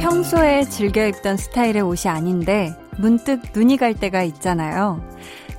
[0.00, 5.02] 평소에 즐겨 입던 스타일의 옷이 아닌데 문득 눈이 갈 때가 있잖아요.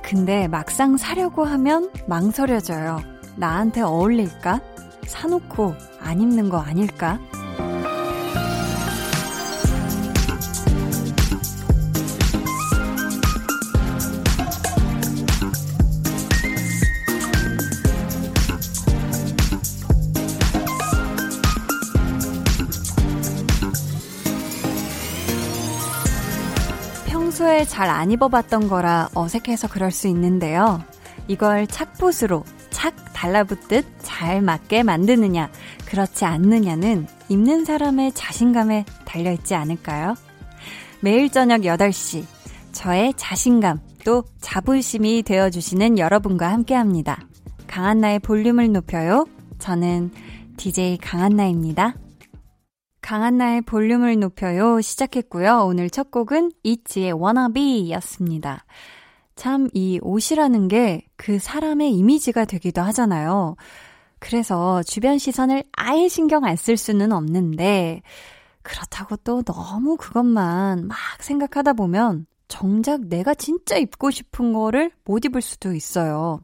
[0.01, 3.01] 근데 막상 사려고 하면 망설여져요.
[3.35, 4.61] 나한테 어울릴까?
[5.07, 7.19] 사놓고 안 입는 거 아닐까?
[27.71, 30.83] 잘 안 입어봤던 거라 어색해서 그럴 수 있는데요.
[31.29, 35.49] 이걸 착붙으로 착 달라붙듯 잘 맞게 만드느냐,
[35.85, 40.15] 그렇지 않느냐는 입는 사람의 자신감에 달려있지 않을까요?
[40.99, 42.25] 매일 저녁 8시,
[42.73, 47.19] 저의 자신감 또 자부심이 되어주시는 여러분과 함께 합니다.
[47.67, 49.25] 강한나의 볼륨을 높여요.
[49.59, 50.11] 저는
[50.57, 51.93] DJ 강한나입니다.
[53.01, 55.65] 강한나의 볼륨을 높여요 시작했고요.
[55.65, 58.65] 오늘 첫 곡은 이치의 Wanna 였습니다.
[59.35, 63.55] 참 이 옷이라는 게 그 사람의 이미지가 되기도 하잖아요.
[64.19, 68.01] 그래서 주변 시선을 아예 신경 안 쓸 수는 없는데
[68.63, 75.41] 그렇다고 또 너무 그것만 막 생각하다 보면 정작 내가 진짜 입고 싶은 거를 못 입을
[75.41, 76.41] 수도 있어요.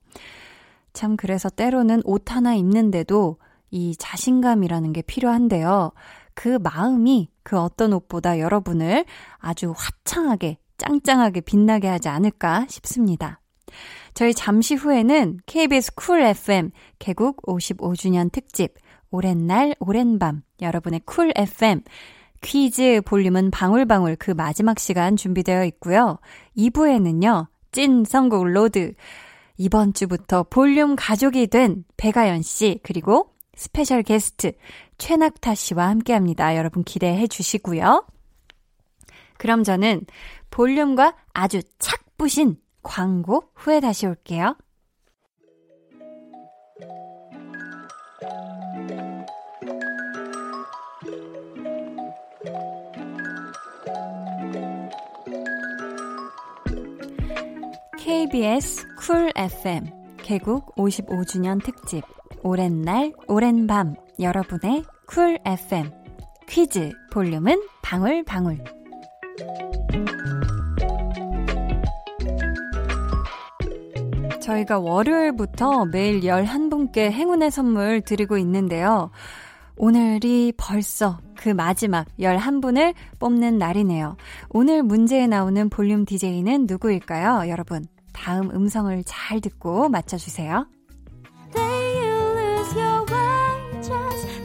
[0.93, 3.37] 참 그래서 때로는 옷 하나 입는데도
[3.69, 5.91] 이 자신감이라는 게 필요한데요.
[6.37, 9.05] 그 마음이 그 어떤 옷보다 여러분을
[9.39, 13.41] 아주 화창하게, 짱짱하게 빛나게 하지 않을까 싶습니다.
[14.13, 18.75] 저희 잠시 후에는 KBS 쿨 FM 개국 55주년 특집
[19.09, 21.81] 오랜 날, 오랜 밤 여러분의 쿨 FM
[22.41, 26.19] 퀴즈 볼륨은 방울방울 그 마지막 시간 준비되어 있고요.
[26.55, 27.47] 2부에는요.
[27.71, 28.93] 찐 선곡 로드
[29.57, 34.53] 이번 주부터 볼륨 가족이 된 배가연 씨 그리고 스페셜 게스트
[34.99, 36.55] 최낙타 씨와 함께 합니다.
[36.55, 38.05] 여러분 기대해 주시고요.
[39.37, 40.05] 그럼 저는
[40.51, 44.55] 볼륨과 아주 착 붙은 광고 후에 다시 올게요.
[57.97, 59.89] KBS 쿨 FM
[60.23, 62.03] 개국 55주년 특집
[62.49, 65.91] 오랜 날, 오랜 밤 여러분의 쿨 FM
[66.47, 68.63] 퀴즈 볼륨은 방울방울
[74.39, 79.11] 저희가 월요일부터 매일 11분께 행운의 선물 드리고 있는데요.
[79.75, 84.15] 오늘이 벌써 그 마지막 11분을 뽑는 날이네요.
[84.51, 87.49] 오늘 문제에 나오는 볼륨 DJ는 누구일까요?
[87.49, 90.65] 여러분, 다음 음성을 잘 듣고 맞춰주세요.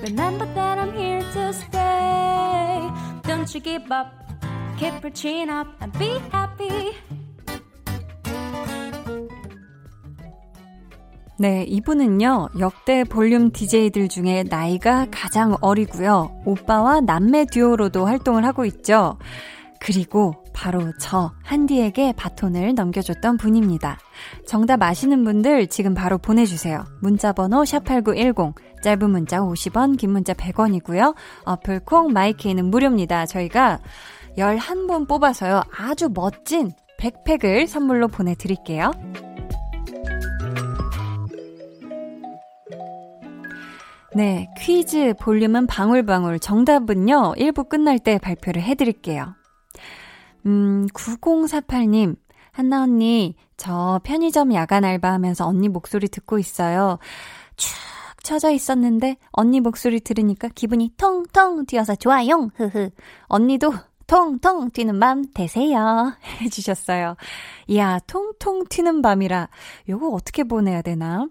[0.02, 2.90] Remember that I'm here to stay.
[3.22, 4.10] Don't you give up.
[4.76, 6.92] Keep your chin up and be happy.
[11.38, 16.42] 네, 이분은요, 역대 볼륨 DJ들 중에 나이가 가장 어리고요.
[16.46, 19.18] 오빠와 남매 듀오로도 활동을 하고 있죠.
[19.84, 23.98] 그리고 바로 저 한디에게 바톤을 넘겨줬던 분입니다.
[24.47, 26.84] 정답 아시는 분들 지금 바로 보내주세요.
[27.00, 28.54] 문자번호 샵8910,
[28.84, 31.16] 짧은 문자 50원, 긴 문자 100원이고요.
[31.47, 33.26] 어플 콩 마이케이는 무료입니다.
[33.26, 33.81] 저희가
[34.38, 35.62] 11분 뽑아서요.
[35.76, 38.92] 아주 멋진 백팩을 선물로 보내드릴게요.
[44.15, 47.34] 네, 퀴즈 볼륨은 방울방울 정답은요.
[47.37, 49.34] 1부 끝날 때 발표를 해드릴게요.
[50.47, 52.16] 음, 9048님,
[52.53, 56.98] 한나 언니, 저 편의점 야간 알바하면서 언니 목소리 듣고 있어요.
[57.56, 57.72] 축
[58.22, 62.50] 처져 있었는데 언니 목소리 들으니까 기분이 통통 뛰어서 좋아요.
[62.54, 62.91] 흐흐.
[63.27, 63.72] 언니도
[64.06, 66.15] 통통 튀는 밤 되세요.
[66.41, 67.16] 해주셨어요.
[67.68, 69.48] 이야, 통통 튀는 밤이라
[69.89, 71.27] 요거 어떻게 보내야 되나?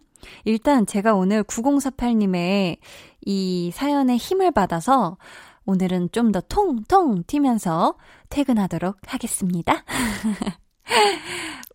[0.45, 2.77] 일단 제가 오늘 9048님의
[3.25, 5.17] 이 사연에 힘을 받아서
[5.65, 7.95] 오늘은 좀 더 통통 튀면서
[8.29, 9.83] 퇴근하도록 하겠습니다.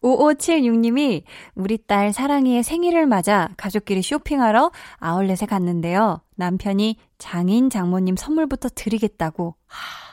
[0.03, 1.23] 5576님이
[1.55, 6.21] 우리 딸 사랑이의 생일을 맞아 가족끼리 쇼핑하러 아울렛에 갔는데요.
[6.37, 9.55] 남편이 장인 장모님 선물부터 드리겠다고.
[9.67, 10.07] 하,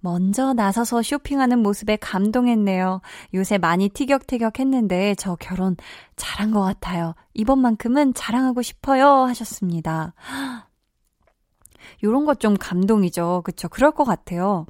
[0.00, 3.00] 먼저 나서서 쇼핑하는 모습에 감동했네요.
[3.34, 5.76] 요새 많이 티격태격 했는데 저 결혼
[6.16, 7.14] 잘한 것 같아요.
[7.34, 9.08] 이번만큼은 자랑하고 싶어요.
[9.24, 10.14] 하셨습니다.
[12.02, 13.42] 요런 것 좀 감동이죠.
[13.44, 13.68] 그쵸.
[13.68, 14.66] 그럴 것 같아요.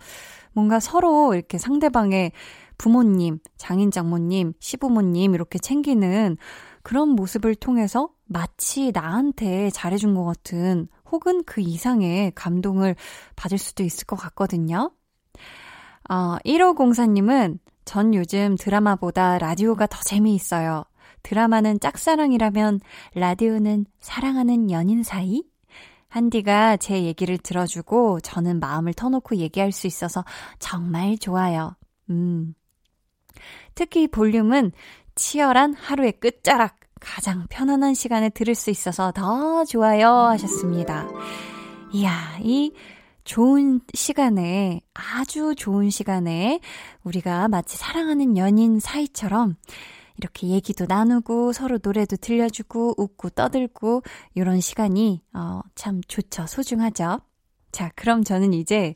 [0.53, 2.33] 뭔가 서로 이렇게 상대방의
[2.79, 6.37] 부모님, 장인 장모님, 시부모님 이렇게 챙기는
[6.83, 12.97] 그런 모습을 통해서 마치 나한테 잘해준 것 같은 혹은 그 이상의 감동을
[13.35, 14.91] 받을 수도 있을 것 같거든요.
[16.09, 20.85] 어, 1504님은 전 요즘 드라마보다 라디오가 더 재미있어요.
[21.23, 22.81] 드라마는 짝사랑이라면
[23.15, 25.43] 라디오는 사랑하는 연인 사이?
[26.17, 30.25] 한디가 제 얘기를 들어주고 저는 마음을 터놓고 얘기할 수 있어서
[30.59, 31.77] 정말 좋아요.
[32.09, 32.55] 음.
[33.75, 34.73] 특히 볼륨은
[35.15, 41.07] 치열한 하루의 끝자락, 가장 편안한 시간에 들을 수 있어서 더 좋아요 하셨습니다.
[41.93, 42.73] 이야, 이
[43.25, 46.61] 좋은 시간에, 아주 좋은 시간에
[47.05, 49.57] 우리가 마치 사랑하는 연인 사이처럼
[50.19, 54.03] 이렇게 얘기도 나누고 서로 노래도 들려주고 웃고 떠들고
[54.35, 56.47] 이런 시간이 어, 참 좋죠.
[56.47, 57.21] 소중하죠.
[57.73, 58.95] 자, 그럼 저는 이제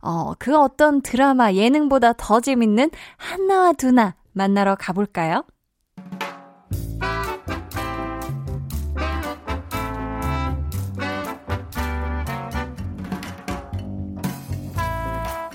[0.00, 5.44] 어, 그 어떤 드라마 예능보다 더 재밌는 한나와 두나 만나러 가볼까요?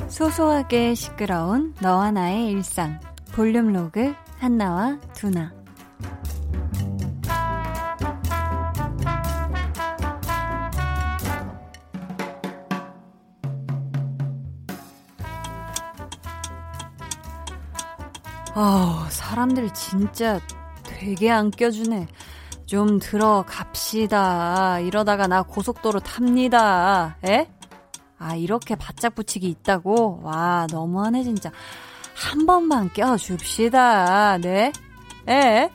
[0.09, 2.99] 소소하게 시끄러운 너와 나의 일상
[3.33, 4.13] 볼륨 로그
[4.43, 5.53] 한나와 두나
[18.55, 20.41] 아, 사람들 진짜
[20.83, 22.07] 되게 안 껴주네.
[22.65, 24.81] 좀 들어갑시다.
[24.81, 27.15] 이러다가 나 고속도로 탑니다.
[27.25, 27.47] 에?
[28.19, 30.19] 아, 이렇게 바짝 붙이기 있다고?
[30.21, 31.49] 와, 너무하네, 진짜.
[32.15, 34.38] 한 번만 껴줍시다.
[34.39, 34.71] 네?
[35.27, 35.69] 에?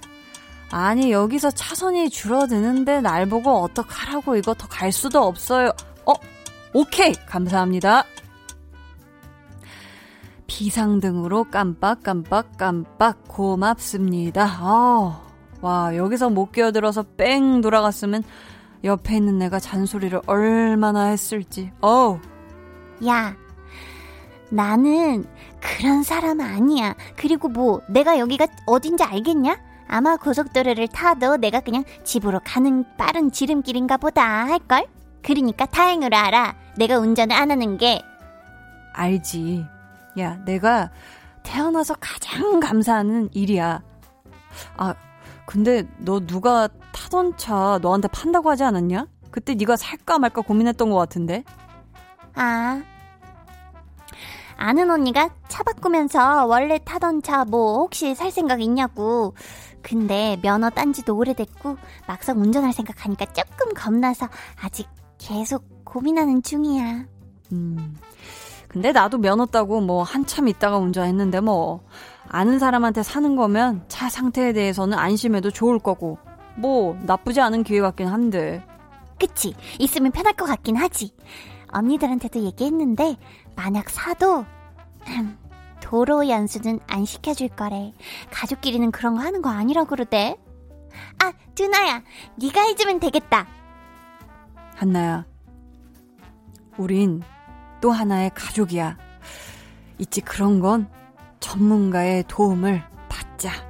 [0.70, 5.70] 아니, 여기서 차선이 줄어드는데 날 보고 어떡하라고 이거 더 갈 수도 없어요.
[6.06, 6.12] 어?
[6.74, 7.12] 오케이!
[7.26, 8.04] 감사합니다.
[10.46, 14.58] 비상등으로 깜빡깜빡깜빡 고맙습니다.
[14.60, 15.26] 어,
[15.60, 18.22] 와, 여기서 못 끼어들어서 뺑 돌아갔으면
[18.84, 21.72] 옆에 있는 내가 잔소리를 얼마나 했을지.
[21.80, 22.18] 어우.
[23.06, 23.36] 야,
[24.50, 25.24] 나는
[25.60, 26.94] 그런 사람 아니야.
[27.16, 29.58] 그리고 뭐 내가 여기가 어딘지 알겠냐?
[29.88, 34.86] 아마 고속도로를 타도 내가 그냥 집으로 가는 빠른 지름길인가 보다 할걸?
[35.22, 36.54] 그러니까 다행으로 알아.
[36.76, 38.02] 내가 운전을 안 하는 게.
[38.92, 39.64] 알지.
[40.18, 40.90] 야, 내가
[41.42, 43.82] 태어나서 가장 감사하는 일이야.
[44.76, 44.94] 아,
[45.46, 49.06] 근데 너 누가 타던 차 너한테 판다고 하지 않았냐?
[49.30, 51.44] 그때 네가 살까 말까 고민했던 것 같은데.
[52.34, 52.82] 아,
[54.58, 59.34] 아는 언니가 차 바꾸면서 원래 타던 차 뭐 혹시 살 생각 있냐고.
[59.80, 61.76] 근데 면허 딴 지도 오래됐고
[62.06, 64.28] 막상 운전할 생각하니까 조금 겁나서
[64.60, 67.04] 아직 계속 고민하는 중이야.
[67.52, 67.96] 음.
[68.66, 71.80] 근데 나도 면허 따고 뭐 한참 있다가 운전했는데 뭐
[72.28, 76.18] 아는 사람한테 사는 거면 차 상태에 대해서는 안심해도 좋을 거고
[76.56, 78.62] 뭐 나쁘지 않은 기회 같긴 한데.
[79.18, 79.54] 그치?
[79.78, 81.12] 있으면 편할 것 같긴 하지.
[81.72, 83.16] 언니들한테도 얘기했는데
[83.56, 84.44] 만약 사도
[85.80, 87.92] 도로 연수는 안 시켜줄 거래.
[88.30, 90.36] 가족끼리는 그런 거 하는 거 아니라 그러대.
[91.22, 92.02] 아, 두나야,
[92.36, 93.46] 네가 해주면 되겠다.
[94.76, 95.24] 한나야,
[96.76, 97.22] 우린
[97.80, 98.96] 또 하나의 가족이야.
[99.98, 100.88] 있지 그런 건
[101.40, 103.67] 전문가의 도움을 받자.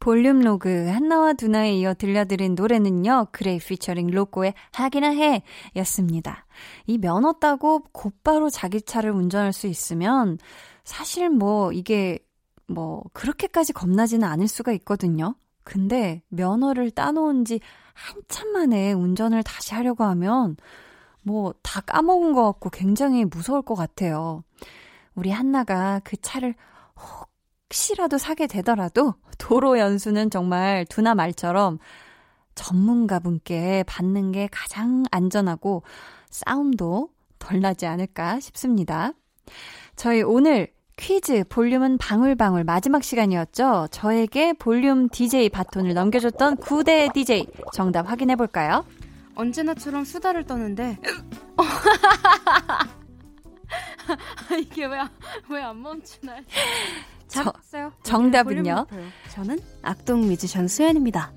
[0.00, 3.28] 볼륨 로그 한나와 두나에 이어 들려드린 노래는요.
[3.32, 5.42] 그레이 피처링 로꼬의 하기나 해
[5.76, 6.46] 였습니다.
[6.86, 10.38] 이 면허 따고 곧바로 자기 차를 운전할 수 있으면
[10.84, 12.18] 사실 뭐 이게
[12.66, 15.36] 뭐 그렇게까지 겁나지는 않을 수가 있거든요.
[15.62, 17.60] 근데 면허를 따놓은 지
[17.92, 20.56] 한참 만에 운전을 다시 하려고 하면
[21.22, 24.42] 뭐 다 까먹은 것 같고 굉장히 무서울 것 같아요.
[25.14, 26.54] 우리 한나가 그 차를
[27.70, 31.78] 혹시라도 사게 되더라도 도로 연수는 정말 두나 말처럼
[32.56, 35.84] 전문가분께 받는 게 가장 안전하고
[36.30, 39.12] 싸움도 덜 나지 않을까 싶습니다.
[39.94, 43.86] 저희 오늘 퀴즈 볼륨은 방울방울 마지막 시간이었죠.
[43.92, 48.84] 저에게 볼륨 DJ 바톤을 넘겨줬던 9대 DJ 정답 확인해 볼까요?
[49.36, 50.98] 언제나처럼 수다를 떠는데
[54.60, 54.98] 이게 왜
[55.48, 56.42] 왜안 멈추나요?
[57.30, 57.92] 잡았어요.
[58.02, 58.86] 정답은요?
[59.30, 61.32] 저는 악동 뮤지션 수현입니다.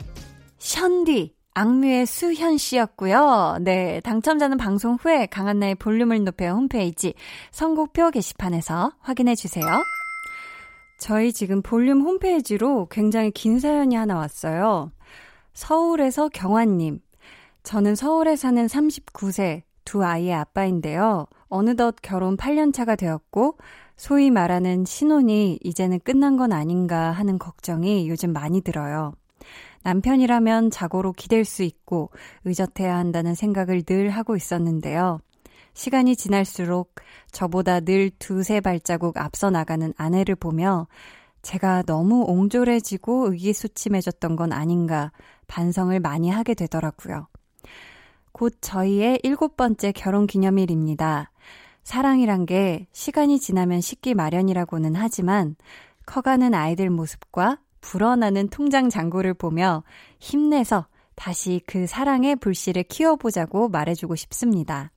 [0.57, 1.35] 션디.
[1.55, 3.59] 악뮤의 수현 씨였고요.
[3.61, 7.13] 네, 당첨자는 방송 후에 강한나의 볼륨을 높여 홈페이지
[7.51, 9.65] 선곡표 게시판에서 확인해 주세요.
[10.97, 14.91] 저희 지금 볼륨 홈페이지로 굉장히 긴 사연이 하나 왔어요.
[15.53, 17.01] 서울에서 경환님.
[17.61, 21.27] 저는 서울에 사는 39세 두 아이의 아빠인데요.
[21.49, 23.57] 어느덧 결혼 8년 차가 되었고
[23.95, 29.13] 소위 말하는 신혼이 이제는 끝난 건 아닌가 하는 걱정이 요즘 많이 들어요.
[29.83, 32.09] 남편이라면 자고로 기댈 수 있고
[32.45, 35.19] 의젓해야 한다는 생각을 늘 하고 있었는데요.
[35.73, 36.95] 시간이 지날수록
[37.31, 40.87] 저보다 늘 두세 발자국 앞서 나가는 아내를 보며
[41.41, 45.11] 제가 너무 옹졸해지고 의기소침해졌던 건 아닌가
[45.47, 47.27] 반성을 많이 하게 되더라고요.
[48.31, 51.31] 곧 저희의 일곱 번째 결혼 기념일입니다.
[51.83, 55.55] 사랑이란 게 시간이 지나면 식기 마련이라고는 하지만
[56.05, 59.83] 커가는 아이들 모습과 불어나는 통장 잔고를 보며
[60.19, 64.91] 힘내서 다시 그 사랑의 불씨를 키워보자고 말해주고 싶습니다.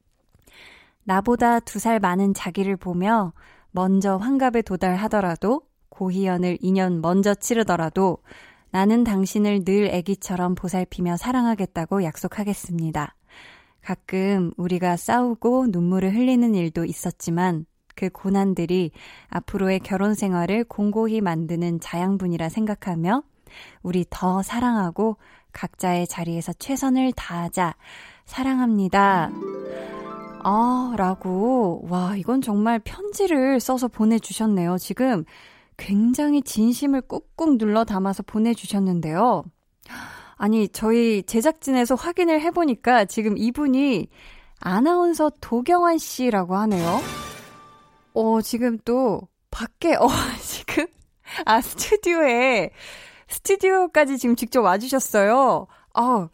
[1.05, 3.33] 나보다 두 살 많은 자기를 보며
[3.71, 8.19] 먼저 환갑에 도달하더라도 고희연을 2년 먼저 치르더라도
[8.71, 13.15] 나는 당신을 늘 애기처럼 보살피며 사랑하겠다고 약속하겠습니다.
[13.87, 18.91] 가끔 우리가 싸우고 눈물을 흘리는 일도 있었지만 그 고난들이
[19.29, 23.23] 앞으로의 결혼 생활을 공고히 만드는 자양분이라 생각하며
[23.85, 25.19] 우리 더 사랑하고
[25.53, 27.77] 각자의 자리에서 최선을 다하자.
[28.25, 29.31] 사랑합니다.
[30.43, 31.87] 아, 라고.
[31.89, 34.79] 와, 이건 정말 편지를 써서 보내주셨네요.
[34.79, 35.25] 지금
[35.77, 39.45] 굉장히 진심을 꾹꾹 눌러 담아서 보내주셨는데요.
[40.37, 44.09] 아니, 저희 제작진에서 확인을 해보니까 지금 이분이
[44.61, 47.01] 아나운서 도경환 씨라고 하네요.
[48.15, 50.07] 어, 지금 또 밖에, 어,
[50.43, 50.87] 지금,
[51.45, 52.71] 아, 스튜디오에,
[53.29, 55.67] 스튜디오까지 지금 직접 와주셨어요.
[55.99, 56.29] 어,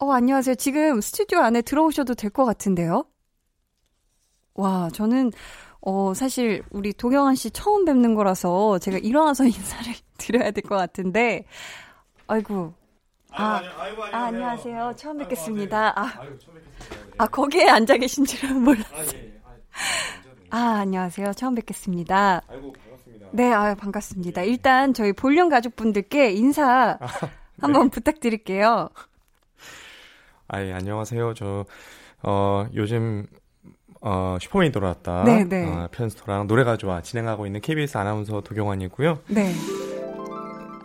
[0.00, 0.54] 어, 안녕하세요.
[0.56, 3.04] 지금 스튜디오 안에 들어오셔도 될 것 같은데요?
[4.54, 5.32] 와, 저는,
[5.80, 11.44] 어, 사실 우리 도경환 씨 처음 뵙는 거라서 제가 일어나서 인사를 드려야 될 것 같은데,
[12.28, 12.74] 아이고.
[13.38, 14.94] 아, 아이고, 아, 안녕하세요.
[14.96, 15.92] 처음 뵙겠습니다.
[15.96, 16.12] 아,
[17.18, 19.20] 아, 거기에 앉아 계신 줄은 몰랐어요.
[20.50, 21.32] 아, 안녕하세요.
[21.34, 22.42] 처음 뵙겠습니다.
[22.48, 23.26] 아이고, 반갑습니다.
[23.32, 24.42] 네, 아유, 반갑습니다.
[24.42, 27.28] 일단 저희 볼륨 가족분들께 인사 아, 네.
[27.60, 28.88] 한번 부탁드릴게요.
[30.48, 31.34] 아, 예, 안녕하세요.
[31.34, 31.64] 저,
[32.24, 33.24] 어, 요즘,
[34.00, 35.22] 어, 슈퍼맨이 돌아왔다.
[35.24, 35.64] 네, 네.
[35.64, 39.20] 어, 편스토랑 노래가 좋아 진행하고 있는 KBS 아나운서 도경환이고요.
[39.28, 39.54] 네.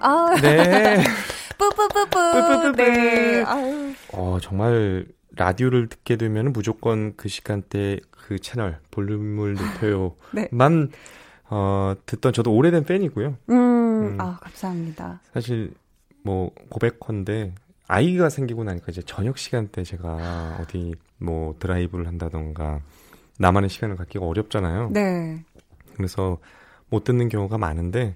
[0.02, 0.36] 아.
[0.40, 1.02] 네.
[1.58, 2.74] 뿌뿌뿌뿌.
[2.76, 3.44] 네.
[3.44, 3.94] 아유.
[4.12, 5.06] 어, 정말
[5.36, 10.12] 라디오를 듣게 되면 무조건 그 시간대 그 채널 볼륨을 높여요만
[10.92, 10.98] 네.
[11.50, 13.38] 어, 듣던 저도 오래된 팬이고요.
[13.50, 15.22] 음, 음, 아 감사합니다.
[15.34, 15.74] 사실
[16.24, 17.54] 뭐 고백컨데
[17.88, 22.82] 아이가 생기고 나니까 이제 저녁 시간대 제가 어디 뭐 드라이브를 한다던가
[23.40, 24.90] 나만의 시간을 갖기가 어렵잖아요.
[24.94, 25.44] 네.
[25.96, 26.38] 그래서
[26.90, 28.16] 못 듣는 경우가 많은데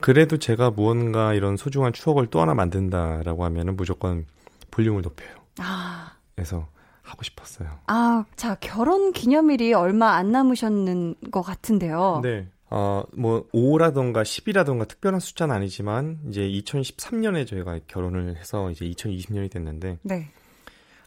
[0.00, 4.26] 그래도 제가 무언가 이런 소중한 추억을 또 하나 만든다라고 하면은 무조건
[4.70, 5.30] 볼륨을 높여요.
[5.58, 6.12] 아.
[6.34, 6.68] 그래서
[7.02, 7.68] 하고 싶었어요.
[7.86, 12.20] 아, 자, 결혼 기념일이 얼마 안 남으셨는 것 같은데요.
[12.22, 12.48] 네.
[12.70, 19.98] 어, 뭐, 5라던가 10이라던가 특별한 숫자는 아니지만, 이제 2013년에 저희가 결혼을 해서 이제 2020년이 됐는데,
[20.02, 20.30] 네.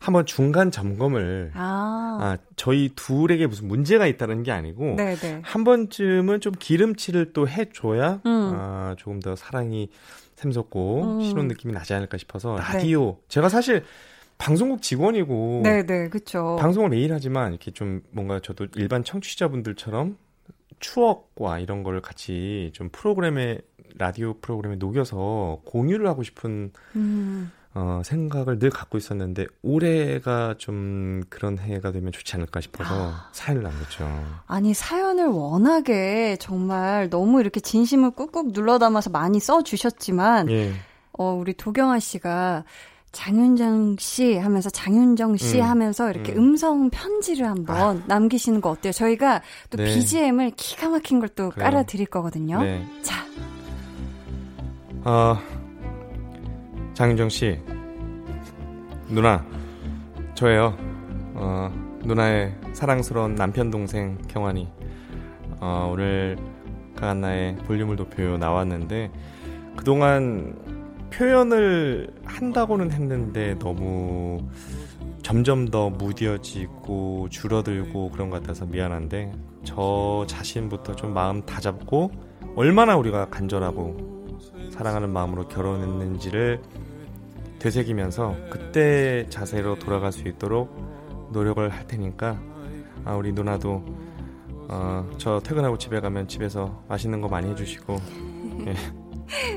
[0.03, 2.17] 한번 중간 점검을, 아.
[2.19, 5.15] 아 저희 둘에게 무슨 문제가 있다는 게 아니고, 네네.
[5.15, 5.41] 네.
[5.45, 8.51] 한 번쯤은 좀 기름칠을 또 해줘야, 음.
[8.53, 9.89] 아, 조금 더 사랑이
[10.35, 11.21] 샘솟고, 음.
[11.21, 12.61] 신혼 느낌이 나지 않을까 싶어서, 네.
[12.61, 13.17] 라디오, 네.
[13.29, 13.85] 제가 사실,
[14.39, 16.57] 방송국 직원이고 네네 그렇죠.
[16.59, 20.17] 방송을 매일 하지만 이렇게 좀 뭔가 저도 일반 청취자분들처럼
[20.79, 23.59] 추억과 이런 걸 같이 좀 프로그램에
[23.95, 27.51] 라디오 프로그램에 녹여서 공유를 하고 싶은 음.
[27.75, 33.29] 어, 생각을 늘 갖고 있었는데 올해가 좀 그런 해가 되면 좋지 않을까 싶어서 아.
[33.31, 34.07] 사연을 남겼죠.
[34.45, 40.73] 아니 사연을 워낙에 정말 너무 이렇게 진심을 꾹꾹 눌러 담아서 많이 써 주셨지만 예.
[41.17, 42.63] 어, 우리 도경아 씨가
[43.11, 45.63] 장윤정 씨 하면서 장윤정 씨 음.
[45.65, 46.55] 하면서 이렇게 음.
[46.57, 48.03] 성 편지를 한번 아.
[48.07, 48.91] 남기시는 거 어때요?
[48.91, 49.85] 저희가 또 네.
[49.85, 52.61] BGM을 기가 막힌 걸 또 깔아 드릴 거거든요.
[52.61, 52.85] 네.
[53.01, 53.23] 자.
[55.05, 55.37] 어,
[56.93, 57.59] 장윤정 씨.
[59.09, 59.43] 누나.
[60.35, 60.77] 저예요.
[61.33, 61.71] 어,
[62.03, 64.69] 누나의 사랑스러운 남편 동생 경환이
[65.59, 66.37] 어, 오늘
[66.95, 69.11] 강한나의 볼륨을 높여 나왔는데
[69.75, 70.55] 그동안
[71.11, 74.47] 표현을 한다고는 했는데 너무
[75.23, 79.31] 점점 더 무뎌지고 줄어들고 그런 것 같아서 미안한데
[79.63, 82.11] 저 자신부터 좀 마음 다잡고
[82.55, 84.22] 얼마나 우리가 간절하고
[84.71, 86.61] 사랑하는 마음으로 결혼했는지를
[87.59, 92.39] 되새기면서 그때 자세로 돌아갈 수 있도록 노력을 할 테니까
[93.05, 93.83] 아 우리 누나도
[94.69, 97.95] 어, 저 퇴근하고 집에 가면 집에서 맛있는 거 많이 해주시고
[98.67, 98.75] 예.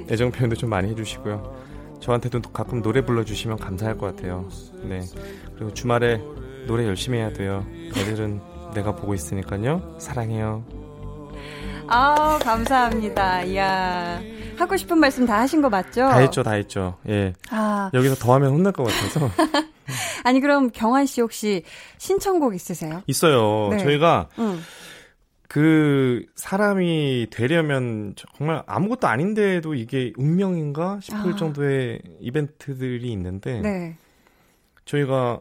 [0.12, 1.66] 애정 표현도 좀 많이 해주시고요.
[2.00, 4.48] 저한테도 가끔 노래 불러주시면 감사할 것 같아요.
[4.84, 5.00] 네.
[5.54, 6.22] 그리고 주말에
[6.66, 7.64] 노래 열심히 해야 돼요.
[7.96, 8.40] 애들은
[8.74, 9.96] 내가 보고 있으니까요.
[9.98, 10.64] 사랑해요.
[11.88, 13.42] 아 감사합니다.
[13.44, 14.20] 이야.
[14.58, 16.00] 하고 싶은 말씀 다 하신 거 맞죠?
[16.02, 16.96] 다 했죠, 다 했죠.
[17.08, 17.34] 예.
[17.50, 19.30] 아, 여기서 더 하면 혼날 것 같아서.
[20.24, 21.62] 아니 그럼 경환 씨 혹시
[21.98, 23.02] 신청곡 있으세요?
[23.06, 23.68] 있어요.
[23.70, 23.78] 네.
[23.78, 24.58] 저희가 응.
[25.48, 31.36] 그 사람이 되려면 정말 아무것도 아닌데도 이게 운명인가 싶을 아.
[31.36, 33.96] 정도의 이벤트들이 있는데 네.
[34.86, 35.40] 저희가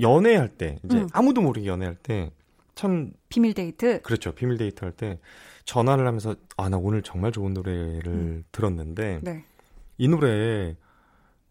[0.00, 1.08] 연애할 때 이제 음.
[1.12, 2.30] 아무도 모르게 연애할 때
[2.76, 4.02] 참 비밀 데이트.
[4.02, 5.18] 그렇죠 비밀 데이트 할 때
[5.66, 9.44] 전화를 하면서 아 나 오늘 정말 좋은 노래를 들었는데 네.
[9.98, 10.74] 이 노래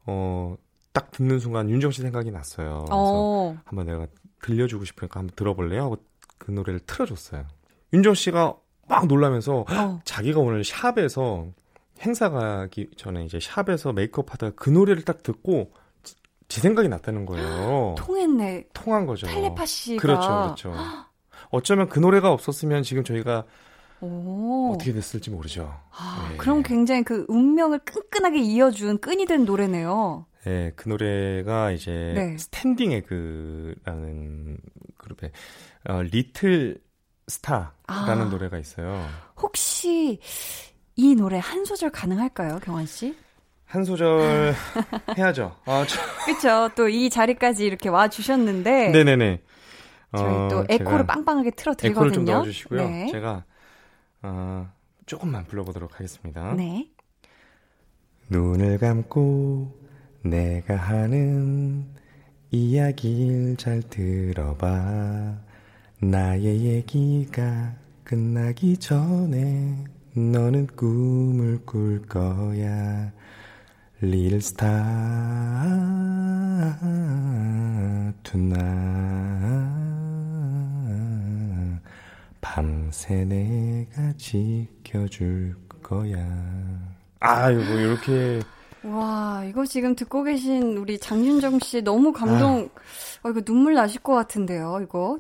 [0.07, 0.57] 어
[0.95, 2.86] 딱 듣는 순간 윤정 씨 생각이 났어요.
[2.88, 3.57] 그래서 어.
[3.65, 4.07] 한번 내가
[4.41, 5.98] 들려주고 싶으니까 한번 들어볼래요 하고
[6.38, 7.43] 그 노래를 틀어줬어요.
[7.91, 8.55] 윤정 씨가
[8.88, 10.00] 막 놀라면서 어.
[10.05, 11.48] 자기가 오늘 샵에서
[12.00, 16.15] 행사 가기 전에 이제 샵에서 메이크업 하다가 그 노래를 딱 듣고 지,
[16.48, 17.95] 지 생각이 났다는 거예요.
[18.00, 18.69] 통했네.
[18.74, 19.27] 통한 거죠.
[19.27, 20.01] 텔레파시가.
[20.01, 20.74] 그렇죠, 그렇죠.
[21.51, 23.43] 어쩌면 그 노래가 없었으면 지금 저희가
[24.01, 24.73] 오.
[24.73, 25.73] 어떻게 됐을지 모르죠.
[25.91, 26.37] 아, 네.
[26.37, 30.25] 그럼 굉장히 그 운명을 끈끈하게 이어준 끈이 된 노래네요.
[30.45, 32.37] 네, 그 노래가 이제 네.
[32.37, 34.57] 스탠딩 에그라는
[34.97, 35.31] 그룹의
[35.89, 36.79] 어, Little
[37.27, 38.27] Star라는 아.
[38.29, 39.03] 노래가 있어요.
[39.37, 40.19] 혹시
[40.95, 43.15] 이 노래 한 소절 가능할까요, 경환 씨?
[43.65, 44.53] 한 소절
[45.17, 45.55] 해야죠.
[45.65, 46.75] 아, 저, 그렇죠.
[46.75, 49.41] 또 이 자리까지 이렇게 와 주셨는데 네네네.
[50.15, 52.13] 저희 어, 또 에코를 제가 빵빵하게 틀어 에코를 드리거든요.
[52.13, 52.87] 좀 넣어주시고요.
[52.89, 53.07] 네.
[53.11, 53.43] 제가
[54.25, 54.67] 어,
[55.05, 56.53] 조금만 불러보도록 하겠습니다.
[56.53, 56.89] 네.
[58.29, 59.72] 눈을 감고
[60.24, 61.86] 내가 하는
[62.50, 65.38] 이야기를 잘 들어봐.
[66.01, 69.84] 나의 얘기가 끝나기 전에
[70.15, 73.12] 너는 꿈을 꿀 거야.
[74.03, 74.72] Star
[78.24, 79.05] tonight.
[82.45, 86.15] 밤새 내가 지켜줄 거야.
[87.20, 88.39] 아이고, 이렇게.
[88.83, 92.70] 와, 이거 지금 듣고 계신 우리 장윤정 씨 너무 감동.
[93.24, 95.17] 어, 이거 눈물 나실 것 같은데요, 이거.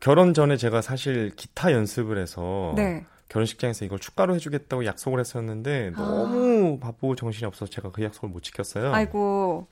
[0.00, 3.04] 결혼 전에 제가 사실 기타 연습을 해서 네.
[3.28, 6.00] 결혼식장에서 이걸 축가로 해주겠다고 약속을 했었는데 아.
[6.00, 8.92] 너무 바쁘고 정신이 없어서 제가 그 약속을 못 지켰어요.
[8.92, 9.66] 아이고.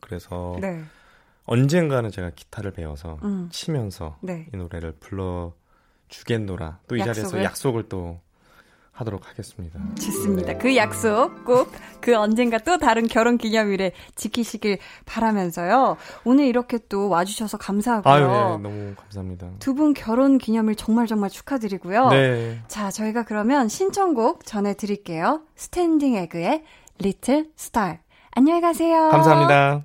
[0.00, 0.82] 그래서 네.
[1.46, 3.48] 언젠가는 제가 기타를 배워서 음.
[3.52, 4.48] 치면서 네.
[4.52, 5.52] 이 노래를 불러
[6.18, 6.78] 주겠노라.
[6.88, 7.88] 또 이 자리에서 약속을?
[7.88, 8.20] 또
[8.92, 9.80] 하도록 하겠습니다.
[9.98, 10.56] 좋습니다.
[10.58, 15.96] 그 약속 꼭 그 언젠가 또 다른 결혼 기념일에 지키시길 바라면서요.
[16.24, 18.12] 오늘 이렇게 또 와주셔서 감사하고요.
[18.12, 19.48] 아유, 네, 너무 감사합니다.
[19.58, 22.10] 두 분 결혼 기념일 정말 정말 축하드리고요.
[22.10, 22.60] 네.
[22.68, 25.40] 자, 저희가 그러면 신청곡 전해드릴게요.
[25.56, 26.62] 스탠딩 에그의
[27.02, 27.98] Little Star.
[28.32, 29.08] 안녕히 가세요.
[29.10, 29.84] 감사합니다.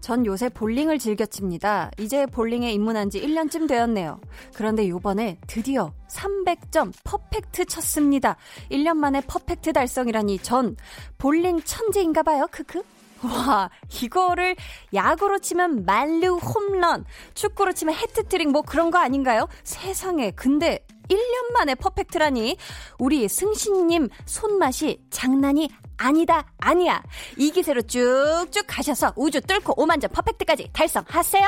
[0.00, 1.90] 전 요새 볼링을 즐겨 칩니다.
[1.98, 4.20] 이제 볼링에 입문한 지 1년쯤 되었네요.
[4.54, 8.36] 그런데 요번에 드디어 300점 퍼펙트 쳤습니다.
[8.70, 10.76] 1년 만에 퍼펙트 달성이라니 전
[11.18, 12.46] 볼링 천재인가 봐요.
[12.50, 12.82] 크크.
[13.22, 13.68] 와,
[14.02, 14.56] 이거를
[14.94, 19.46] 야구로 치면 만루 홈런, 축구로 치면 해트트릭 뭐 그런 거 아닌가요?
[19.62, 20.30] 세상에.
[20.30, 22.56] 근데 1년 만에 퍼펙트라니
[22.98, 25.68] 우리 승신님 손맛이 장난이
[26.00, 27.02] 아니다 아니야.
[27.36, 31.46] 이 기세로 쭉쭉 가셔서 우주 뚫고 5만점 퍼펙트까지 달성하세요.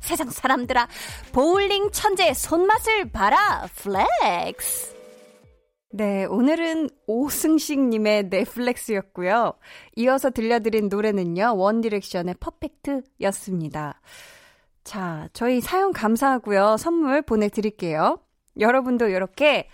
[0.00, 0.86] 세상 사람들아
[1.32, 4.94] 보울링 천재의 손맛을 봐라 flex.
[5.92, 9.54] 네 오늘은 오승식님의 flex였고요.
[9.96, 14.02] 이어서 들려드린 노래는요 원디렉션의 Perfect였습니다.
[14.84, 16.76] 자 저희 사연 감사하고요.
[16.76, 18.18] 선물 보내드릴게요.
[18.60, 19.70] 여러분도 이렇게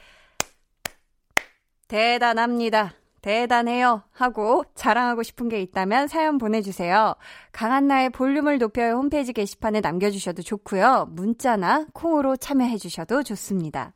[1.89, 3.00] 대단합니다.
[3.23, 4.03] 대단해요.
[4.13, 7.15] 하고 자랑하고 싶은 게 있다면 사연 보내주세요.
[7.53, 11.09] 강한나의 볼륨을 높여요 홈페이지 게시판에 남겨주셔도 좋고요.
[11.11, 13.93] 문자나 콩으로 참여해주셔도 좋습니다.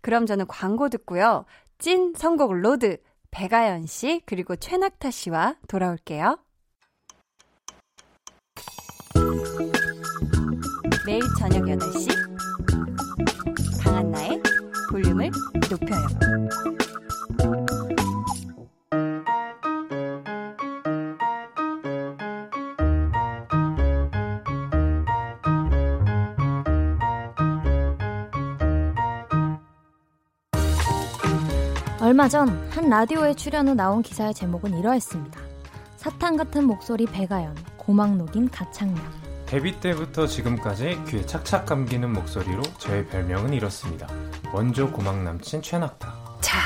[0.00, 1.44] 그럼 저는 광고 듣고요.
[1.78, 2.98] 찐 선곡 로드
[3.30, 6.38] 배가연 씨 그리고 최낙타 씨와 돌아올게요.
[11.06, 12.08] 매일 저녁 8시
[13.82, 14.40] 강한나의
[14.90, 15.30] 볼륨을
[15.70, 16.83] 높여요.
[32.04, 35.40] 얼마 전 한 라디오에 출연 후 나온 기사의 제목은 이러했습니다.
[35.96, 39.02] 사탕 같은 목소리 배가연, 고막 녹인 가창력.
[39.46, 44.06] 데뷔 때부터 지금까지 귀에 착착 감기는 목소리로 저의 별명은 이렇습니다.
[44.52, 46.12] 원조 고막 남친 최낙타.
[46.42, 46.58] 자,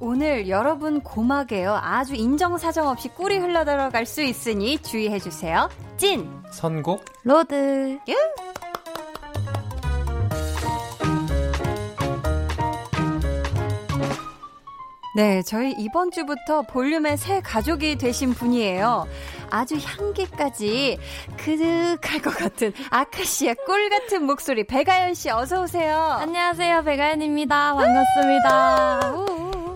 [0.00, 1.74] 오늘 여러분 고막에요.
[1.74, 5.68] 아주 인정사정 없이 꿀이 흘러들어갈 수 있으니 주의해주세요.
[5.98, 6.30] 찐!
[6.50, 7.98] 선곡 로드.
[15.14, 19.06] 네, 저희 이번 주부터 볼륨의 새 가족이 되신 분이에요.
[19.50, 20.98] 아주 향기까지
[21.36, 25.98] 그득할 것 같은 아카시아 꿀 같은 목소리 배가연 씨 어서 오세요.
[25.98, 27.74] 안녕하세요, 배가연입니다.
[27.74, 29.00] 반갑습니다.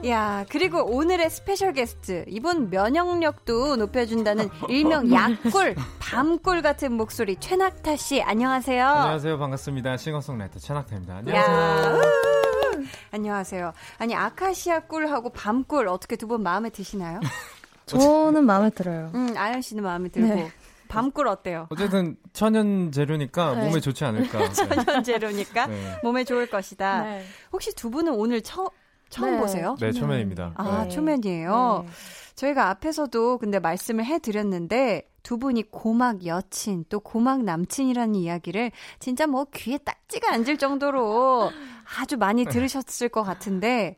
[0.08, 8.22] 야, 그리고 오늘의 스페셜 게스트 이분 면역력도 높여준다는 일명 약꿀, 밤꿀 같은 목소리 최낙타 씨
[8.22, 8.86] 안녕하세요.
[8.86, 9.38] 안녕하세요.
[9.38, 9.98] 반갑습니다.
[9.98, 11.14] 싱어송라이터 최낙타입니다.
[11.14, 12.45] 야, 안녕하세요.
[12.78, 12.84] 우!
[13.12, 13.72] 안녕하세요.
[13.98, 17.20] 아니 아카시아 꿀하고 밤꿀 어떻게 두 분 마음에 드시나요?
[17.86, 19.10] 저는 마음에 들어요.
[19.14, 20.50] 음, 아연 씨는 마음에 들고 네.
[20.88, 21.66] 밤꿀 어때요?
[21.70, 23.68] 어쨌든 천연 재료니까 네.
[23.68, 24.50] 몸에 좋지 않을까.
[24.52, 25.96] 천연 재료니까 네.
[26.02, 27.02] 몸에 좋을 것이다.
[27.04, 27.24] 네.
[27.52, 28.68] 혹시 두 분은 오늘 처,
[29.08, 29.38] 처음 네.
[29.38, 29.76] 보세요?
[29.80, 30.52] 네, 초면입니다.
[30.56, 30.88] 아, 네.
[30.88, 31.84] 초면이에요.
[31.86, 31.92] 네.
[32.34, 39.46] 저희가 앞에서도 근데 말씀을 해드렸는데 두 분이 고막 여친 또 고막 남친이라는 이야기를 진짜 뭐
[39.54, 41.50] 귀에 딱지가 앉을 정도로
[41.98, 43.96] 아주 많이 들으셨을 것 같은데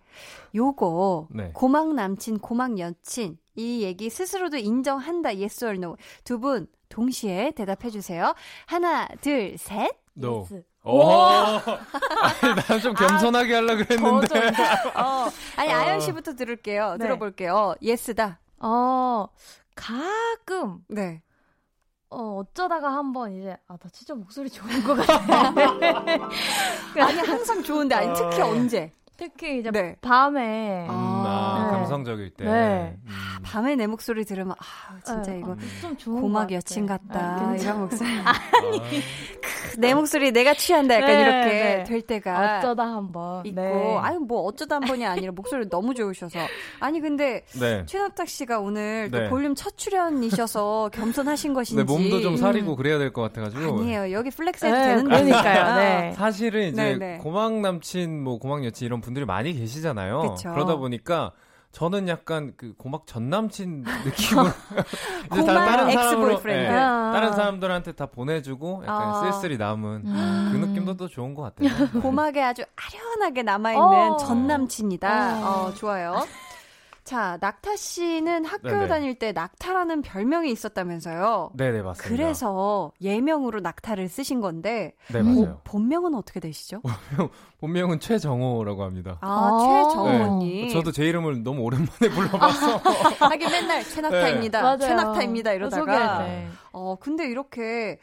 [0.55, 1.51] 요거 네.
[1.55, 7.91] 고막 남친 고막 여친 이 얘기 스스로도 인정한다 yes or no 두 분 동시에 대답해
[7.91, 8.35] 주세요
[8.67, 10.43] 하나 둘 셋 No.
[10.43, 10.65] Yes.
[10.83, 11.05] 오!
[12.69, 14.49] 난좀 겸손하게 하려고 그랬는데.
[14.99, 16.99] 어, 아니 가연 씨부터 들을게요 네.
[16.99, 19.27] 들어볼게요 yes다 어,
[19.77, 21.23] 가끔, 네
[22.11, 25.53] 어, 어쩌다가 한번 이제, 아, 나 진짜 목소리 좋은 것 같아.
[26.97, 29.97] 아니 항상 좋은데 아니 특히 언제 특히 이제 네.
[30.01, 30.87] 밤에.
[30.89, 31.77] 음, 아, 네.
[31.79, 32.45] 감성적일 때.
[32.45, 32.97] 네.
[33.05, 33.13] 음.
[33.43, 36.87] 밤에 내 목소리 들으면 아 진짜 네, 이거 어, 좀 좋은 고막 것 여친.
[36.87, 37.57] 같다 아.
[37.59, 38.33] 이런 목소리 아,
[39.79, 41.85] 내 목소리 내가 취한다 약간 네, 이렇게 네.
[41.85, 43.47] 될 때가 어쩌다 한번.
[43.47, 43.97] 있고 네.
[44.01, 46.39] 아유 뭐 어쩌다 한 번이 아니라 목소리 너무 좋으셔서
[46.81, 47.85] 아니 근데 네.
[47.87, 49.29] 최낙타 씨가 오늘 또 네.
[49.29, 53.81] 볼륨 첫 출연이셔서 겸손하신 것인지 네, 몸도 좀 사리고 그래야 될 것 같아가지고.
[53.81, 55.43] 아니에요 여기 flex 해도 네, 되는 그러니까요.
[55.43, 55.77] 거니까.
[55.77, 56.13] 네.
[56.13, 57.19] 사실은 이제 네, 네.
[57.19, 60.35] 고막 남친, 뭐 고막 여친 이런 분들이 많이 계시잖아요.
[60.35, 60.51] 그쵸.
[60.55, 61.33] 러다 보니까
[61.73, 64.49] 저는 약간 그 고막 전 남친 느낌으로
[65.31, 66.73] 고막 사람으로, ex-boyfriend.
[66.73, 67.11] 예, 아.
[67.13, 69.23] 다른 사람들한테 다 보내주고 약간 아.
[69.23, 70.49] 쓸쓸히 남은 음.
[70.53, 72.01] 그 느낌도 또 좋은 것 같아요.
[72.01, 74.17] 고막에 아주 아련하게 남아 있는 어.
[74.19, 75.41] 전 남친이다.
[75.41, 75.67] 어.
[75.67, 76.27] 어, 좋아요.
[77.09, 78.87] 자, 낙타 씨는 학교 네네.
[78.89, 81.53] 다닐 때 낙타라는 별명이 있었다면서요.
[81.55, 82.09] 네네 맞습니다.
[82.23, 85.61] 그래서 예명으로 낙타를 쓰신 건데 네 맞아요.
[85.65, 86.83] 보- 본명은 어떻게 되시죠?
[87.61, 89.17] 본명은 최정호라고 합니다.
[89.23, 89.59] 아, 아.
[89.89, 90.67] 최정호님.
[90.67, 90.69] 네.
[90.69, 92.77] 저도 제 이름을 너무 오랜만에 불러봐서
[93.27, 94.61] 하긴 맨날 최낙타입니다.
[94.63, 94.79] 맞아요.
[94.79, 96.47] 최낙타입니다 소개할 이러다가 때.
[96.73, 97.99] 어 근데 이렇게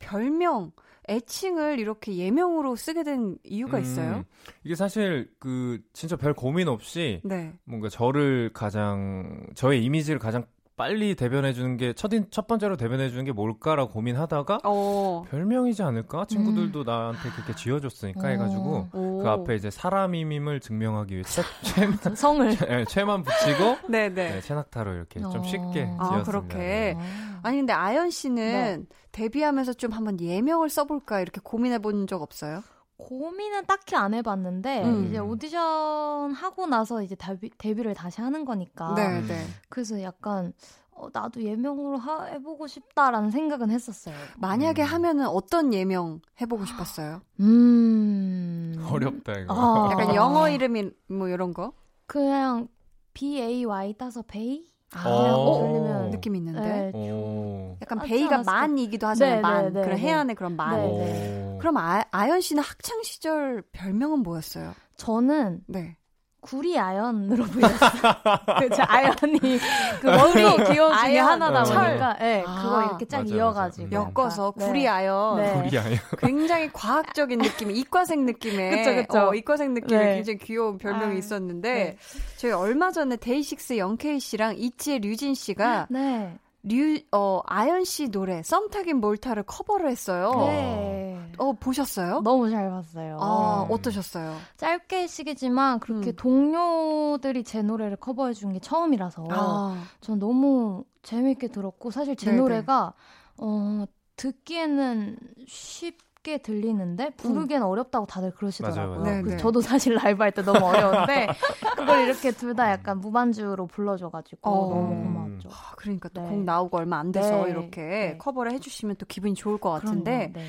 [0.00, 0.72] 별명
[1.08, 4.24] 애칭을 이렇게 예명으로 쓰게 된 이유가 음, 있어요?
[4.64, 7.52] 이게 사실 그 진짜 별 고민 없이 네.
[7.64, 10.46] 뭔가 저를 가장 저의 이미지를 가장
[10.78, 15.24] 빨리 대변해 주는 게첫 첫 번째로 대변해 주는 게 뭘까라고 고민하다가 어.
[15.28, 16.24] 별명이지 않을까?
[16.26, 19.18] 친구들도 나한테 그렇게 지어줬으니까 해가지고 오.
[19.22, 22.56] 그 앞에 이제 사람임임을 증명하기 위해 최, 최만, 성을.
[22.56, 24.14] 네, 최만 붙이고 네네.
[24.34, 25.28] 네, 최낙타로 이렇게 어.
[25.30, 26.22] 좀 쉽게 아, 지었습니다.
[26.22, 26.96] 그렇게.
[26.96, 27.40] 아.
[27.42, 32.62] 아니 근데 아연 씨는 데뷔하면서 좀 한번 예명을 써볼까 이렇게 고민해 본 적 없어요?
[32.98, 35.06] 고민은 딱히 안 해봤는데 음.
[35.06, 39.46] 이제 오디션 하고 나서 이제 데뷔, 데뷔를 다시 하는 거니까 네, 네.
[39.68, 40.52] 그래서 약간
[40.90, 44.14] 어, 나도 예명으로 하, 해보고 싶다라는 생각은 했었어요.
[44.38, 44.86] 만약에 음.
[44.86, 47.22] 하면은 어떤 예명 해보고 싶었어요?
[47.40, 49.54] 음 어렵다 이거.
[49.54, 49.92] 아.
[49.92, 51.72] 약간 영어 이름이 뭐 이런 거?
[52.06, 52.66] 그냥
[53.14, 55.58] B A Y 따서 베이 아, 어.
[55.60, 56.90] 돌리면 느낌 있는데.
[56.94, 57.10] 네.
[57.12, 57.76] 오.
[57.82, 58.42] 약간 하지 베이가?
[58.42, 59.36] 만이기도 하잖아요.
[59.36, 59.64] 네, 만.
[59.64, 60.02] 네, 네, 그런 네.
[60.02, 60.76] 해안의 그런 만.
[60.76, 61.54] 네.
[61.54, 61.58] 오.
[61.58, 64.72] 그럼 아, 아연 씨는 학창 시절 별명은 뭐였어요?
[64.96, 65.97] 저는 네.
[66.40, 67.90] 구리 아연으로 보였어요.
[68.70, 69.58] 그 아연이
[70.00, 71.86] 그 머리 기호 중에 아연, 하나다 철.
[71.88, 74.12] 보니까 네, 아, 그거 이렇게 쫙 맞아요, 이어가지고 맞아요.
[74.16, 74.66] 엮어서 네.
[74.66, 75.36] 구리 아연.
[75.36, 75.52] 네.
[75.66, 79.28] 우리 아이 굉장히 과학적인 느낌, 이과생 느낌의 그쵸, 그쵸.
[79.28, 80.14] 어, 이과생 느낌의 네.
[80.14, 81.96] 굉장히 귀여운 별명이 아, 있었는데 네.
[82.36, 86.38] 저희 얼마 전에 데이식스 영케이 씨랑 있지의 류진 씨가 네.
[86.68, 90.30] 류, 어, 아연 씨 노래 썸 타긴 뭘 타를 커버를 했어요.
[90.38, 91.26] 네.
[91.38, 92.20] 어, 보셨어요?
[92.22, 93.18] 너무 잘 봤어요.
[93.20, 93.74] 아, 네.
[93.74, 94.36] 어떠셨어요?
[94.56, 96.16] 짧게 시기지만 그렇게 음.
[96.16, 102.38] 동료들이 제 노래를 커버해 준 게 처음이라서 아, 전 너무 재밌게 들었고 사실 제 네네.
[102.40, 102.92] 노래가
[103.38, 103.84] 어
[104.16, 108.86] 듣기에는 쉽 게 들리는데 부르기에는 어렵다고 다들 그러시더라고요.
[108.86, 109.22] 맞아요, 맞아요.
[109.22, 109.36] 그래서 네네.
[109.36, 111.28] 저도 사실 라이브 할 때 너무 어려운데
[111.76, 114.68] 그걸 이렇게 둘 다 약간 무반주로 불러줘가지고 어.
[114.68, 115.04] 너무 음.
[115.04, 115.48] 고마웠죠.
[115.52, 116.28] 아, 그러니까 또 네.
[116.28, 117.50] 곡 나오고 얼마 안 돼서 네.
[117.50, 118.16] 이렇게 네.
[118.18, 120.46] 커버를 해주시면 또 기분이 좋을 것 같은데 그럼요, 네.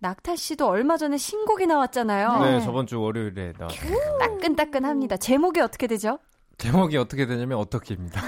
[0.00, 2.38] 낙타 씨도 얼마 전에 신곡이 나왔잖아요.
[2.38, 2.60] 네, 네.
[2.60, 4.18] 저번 주 월요일에 나왔어요.
[4.20, 5.16] 따끈따끈합니다.
[5.16, 6.20] 제목이 어떻게 되죠?
[6.58, 8.20] 제목이 어떻게 되냐면 어떻게입니다.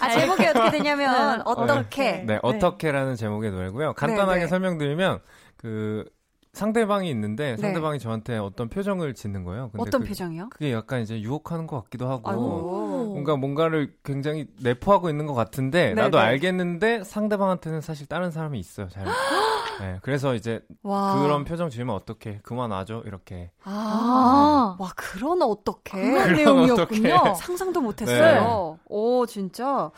[0.00, 1.42] 아, 제목이 어떻게 되냐면 네.
[1.46, 3.94] 어떻게 네, 어떻게라는 제목의 노래고요.
[3.94, 4.46] 간단하게 네.
[4.48, 5.20] 설명드리면
[5.56, 6.04] 그
[6.52, 7.56] 상대방이 있는데 네.
[7.56, 9.70] 상대방이 저한테 어떤 표정을 짓는 거예요.
[9.70, 10.48] 근데 어떤 그, 표정이요?
[10.50, 13.10] 그게 약간 이제 유혹하는 것 같기도 하고 아이고.
[13.12, 16.24] 뭔가 뭔가를 굉장히 내포하고 있는 것 같은데 네, 나도 네.
[16.24, 18.88] 알겠는데 상대방한테는 사실 다른 사람이 있어요.
[18.88, 19.04] 잘.
[19.80, 21.20] 네, 그래서 이제 와.
[21.20, 23.50] 그런 표정 지으면 어떻게 그만하죠 이렇게.
[23.64, 23.70] 아.
[23.70, 26.00] 아, 와, 그런 어떻게.
[26.00, 27.14] 그런 내용이었군요.
[27.14, 27.34] 어떡해.
[27.40, 28.78] 상상도 못했어요.
[28.86, 29.90] 오, 진짜.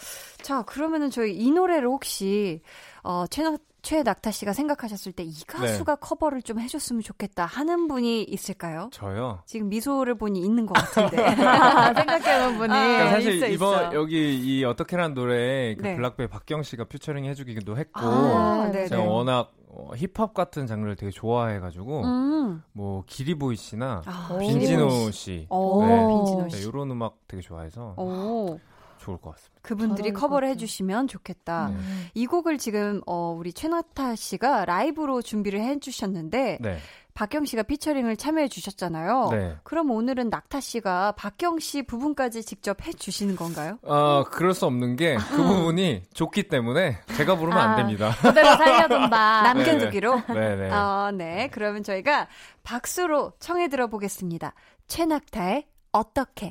[0.43, 2.63] 자, 그러면은 저희 이 노래를 혹시,
[3.05, 8.91] 어, 최낙, 최낙타 씨가 생각하셨을 때 이 가수가 커버를 좀 해줬으면 좋겠다 하는 분이 있을까요?
[8.93, 9.41] 저요.
[9.45, 11.17] 지금 미소를 보니 있는 것 같은데.
[11.35, 12.73] 생각해본 분이.
[12.73, 13.95] 아, 그러니까 사실 있어, 이번 있어.
[13.95, 15.97] 여기 이 어떻게라는 노래에 그 네.
[15.97, 19.13] 블락베이 박경 씨가 퓨처링 해주기도 했고 아, 네, 제가 네네.
[19.15, 22.63] 워낙 어, 힙합 같은 장르를 되게 좋아해가지고 음.
[22.73, 26.45] 뭐 기리보이 씨나 아, 빈진호 씨 오, 네.
[26.45, 26.69] 네, 씨.
[26.69, 28.61] 이런 음악 되게 좋아해서 오,
[29.03, 29.61] 좋을 것 같습니다.
[29.63, 30.49] 그분들이 커버를.
[30.49, 31.69] 해주시면 좋겠다.
[31.69, 31.75] 네.
[31.77, 32.07] 음.
[32.15, 36.79] 이 곡을 지금 어, 우리 최낙타 씨가 라이브로 준비를 해주셨는데 네,
[37.15, 39.29] 박경 씨가 피처링을 참여해 주셨잖아요.
[39.31, 39.57] 네.
[39.65, 43.79] 그럼 오늘은 낙타 씨가 박경 씨 부분까지 직접 해 주시는 건가요?
[43.87, 47.71] 아 그럴 수 없는 게 그 부분이 좋기 때문에 제가 부르면 아.
[47.71, 48.13] 안 됩니다.
[48.21, 49.43] 그대로 살려둔다.
[49.55, 50.23] 남겨두기로.
[50.29, 50.71] 네네.
[50.73, 51.49] 아, 네.
[51.53, 52.29] 그러면 저희가
[52.63, 54.55] 박수로 청해 들어보겠습니다.
[54.89, 56.51] 최낙타의 어떻게.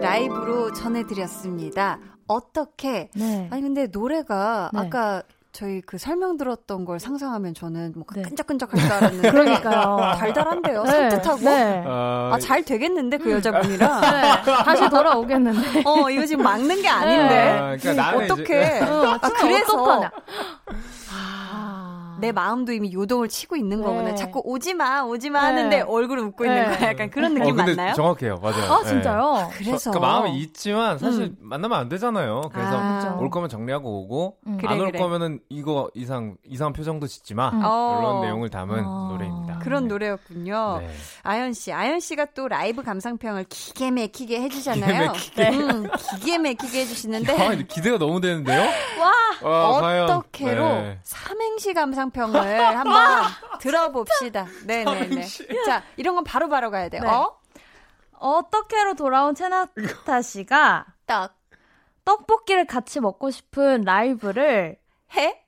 [0.00, 1.98] 라이브로 전해드렸습니다.
[2.26, 3.10] 어떻게.
[3.14, 3.48] 네.
[3.50, 4.80] 아니, 근데 노래가 네.
[4.80, 8.22] 아까 저희 그 설명 들었던 걸 상상하면 저는 뭐 네.
[8.22, 9.30] 끈적끈적할 줄 알았는데.
[9.32, 10.14] 그러니까요.
[10.16, 10.84] 달달한데요.
[10.84, 10.90] 네.
[10.90, 11.40] 산뜻하고.
[11.40, 11.82] 네.
[11.86, 14.00] 아, 아, 잘 되겠는데, 그 여자분이랑.
[14.00, 14.52] 네.
[14.64, 15.82] 다시 돌아오겠는데.
[15.86, 17.58] 어, 이거 지금 막는 게 아닌데.
[17.58, 18.80] 아, 그러니까 어떻게.
[18.80, 19.82] 어, 아, 그래서.
[19.82, 20.10] 어떡하냐.
[22.20, 23.84] 내 마음도 이미 요동을 치고 있는 네.
[23.86, 24.14] 거구나.
[24.14, 25.46] 자꾸 오지 마, 오지 마 네.
[25.46, 26.76] 하는데 얼굴을 웃고 있는 네.
[26.78, 26.88] 거야.
[26.90, 27.94] 약간 그런 어, 느낌 근데 맞나요?
[27.94, 28.72] 정확해요, 맞아요.
[28.72, 28.88] 아, 네.
[28.88, 29.50] 진짜요?
[29.52, 29.90] 그래서.
[29.90, 31.36] 그 마음이 있지만 사실 음.
[31.40, 32.42] 만나면 안 되잖아요.
[32.52, 33.16] 그래서 아.
[33.20, 34.56] 올 거면 정리하고 오고 음.
[34.58, 34.98] 그래, 안올 그래.
[34.98, 37.50] 거면은 이거 이상 이상한 표정도 짓지 마.
[37.50, 37.62] 음.
[37.64, 37.98] 어.
[38.00, 39.08] 이런 내용을 담은 아.
[39.12, 39.47] 노래입니다.
[39.68, 40.78] 그런 노래였군요.
[40.80, 40.90] 네.
[41.22, 45.12] 아연 씨, 아연 씨가 또 라이브 감상평을 기계 막히게 해주잖아요.
[45.12, 45.72] 기계 막히게.
[45.74, 48.62] 음, 기계 막히게 해주시는데 아, 근데 기대가 너무 되는데요?
[49.42, 50.10] 와, 과연.
[50.10, 50.98] 어떻게로 네.
[51.02, 53.22] 삼행시 감상평을 한번
[53.60, 54.46] 들어봅시다.
[54.66, 55.26] 네네네.
[55.66, 57.02] 자, 이런 건 바로 바로 가야 돼요.
[57.02, 57.08] 네.
[57.08, 57.36] 어?
[58.20, 61.32] 어떻게로 돌아온 채나타 씨가 떡,
[62.04, 64.76] 떡볶이를 같이 먹고 싶은 라이브를
[65.14, 65.44] 해?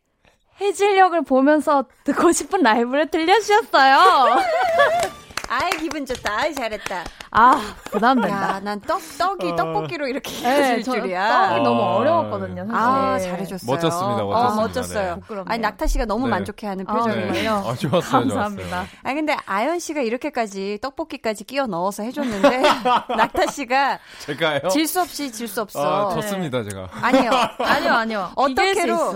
[0.61, 4.37] 해질녘을 보면서 듣고 싶은 라이브를 들려주셨어요.
[5.53, 6.33] 아이, 기분 좋다.
[6.43, 7.03] 아이, 잘했다.
[7.33, 8.55] 아, 부담된다.
[8.57, 9.57] 야, 난 떡, 떡이 어.
[9.57, 11.49] 떡볶이로 이렇게 네, 해줄 저 줄이야.
[11.49, 12.77] 떡이 너무 아, 어려웠거든요, 사실.
[12.77, 13.67] 아, 잘해줬어요.
[13.75, 14.63] 멋졌습니다, 어, 멋졌습니다.
[14.63, 15.15] 멋졌어요.
[15.17, 15.21] 네.
[15.23, 15.53] 부끄럽네요.
[15.53, 16.31] 아니, 낙타 씨가 너무 네.
[16.31, 17.27] 만족해하는 아, 표정이에요.
[17.33, 17.53] 정말요?
[17.69, 18.69] 아, 좋았어요, 감사합니다.
[18.69, 18.87] 좋았어요.
[19.03, 22.63] 아니, 근데 아연 씨가 이렇게까지 떡볶이까지 끼워 넣어서 해줬는데,
[23.17, 24.69] 낙타 씨가 제가요?
[24.69, 26.11] 질 수 없이 질 수 없어.
[26.11, 26.89] 아, 좋습니다, 제가.
[27.03, 27.31] 아니요.
[27.59, 28.31] 아니요, 아니요.
[28.37, 29.15] 어떻게로?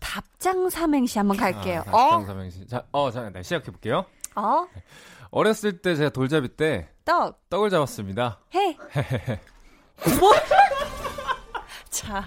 [0.00, 1.82] 답장 삼행시 한번 갈게요.
[1.86, 2.24] 아, 어?
[2.24, 2.66] 삼행시.
[2.66, 4.04] 자, 어, 자, 네, 시작해 볼게요.
[4.34, 4.66] 어?
[5.30, 8.40] 어렸을 때 제가 돌잡이 때 떡, 떡을 잡았습니다.
[8.54, 8.76] 해.
[10.20, 10.32] 뭐?
[11.90, 12.24] 자.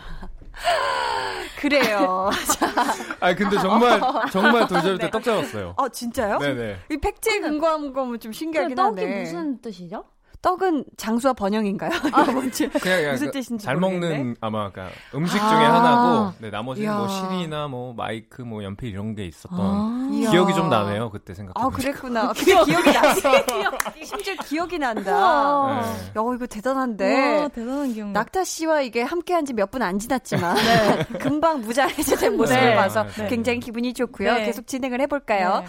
[1.59, 2.29] 그래요.
[2.59, 2.73] 자.
[3.19, 4.01] 아, 근데 정말
[4.31, 5.73] 정말 돌잡이 때떡 잡았어요.
[5.77, 6.37] 어, 진짜요?
[6.39, 6.79] 네네.
[6.91, 9.19] 이 팩트에 근거한 거면 좀 신기하긴 떡이 하네.
[9.21, 10.03] 무슨 뜻이죠?
[10.41, 11.91] 떡은 장수와 번영인가요?
[12.07, 12.69] 이거 뭔지.
[12.69, 14.17] 그냥, 그냥 무슨 그 뜻인지 잘 모르겠네.
[14.17, 15.49] 먹는 아마 그러니까 음식 아.
[15.49, 17.07] 중에 하나고 네, 나머지는 뭐.
[17.09, 19.98] 실이나 뭐 마이크 뭐 연필 이런 게 있었던 아.
[20.13, 20.31] 이야.
[20.31, 21.09] 기억이 좀 나네요.
[21.11, 21.53] 그때 생각.
[21.59, 22.33] 아, 그랬구나.
[22.33, 23.21] 기억, 기억이 나지.
[24.05, 25.81] 심지어 기억이 난다.
[25.81, 26.19] 네.
[26.19, 27.37] 야, 이거 대단한데.
[27.37, 28.09] 우와, 대단한 기억.
[28.11, 30.55] 낙타 씨와 이게 함께한 지 몇 분 안 지났지만
[31.19, 32.75] 금방 무장해제된 모습을 네.
[32.75, 33.27] 봐서 네.
[33.27, 34.33] 굉장히 기분이 좋고요.
[34.33, 34.45] 네.
[34.45, 35.59] 계속 진행을 해볼까요?
[35.61, 35.65] 네.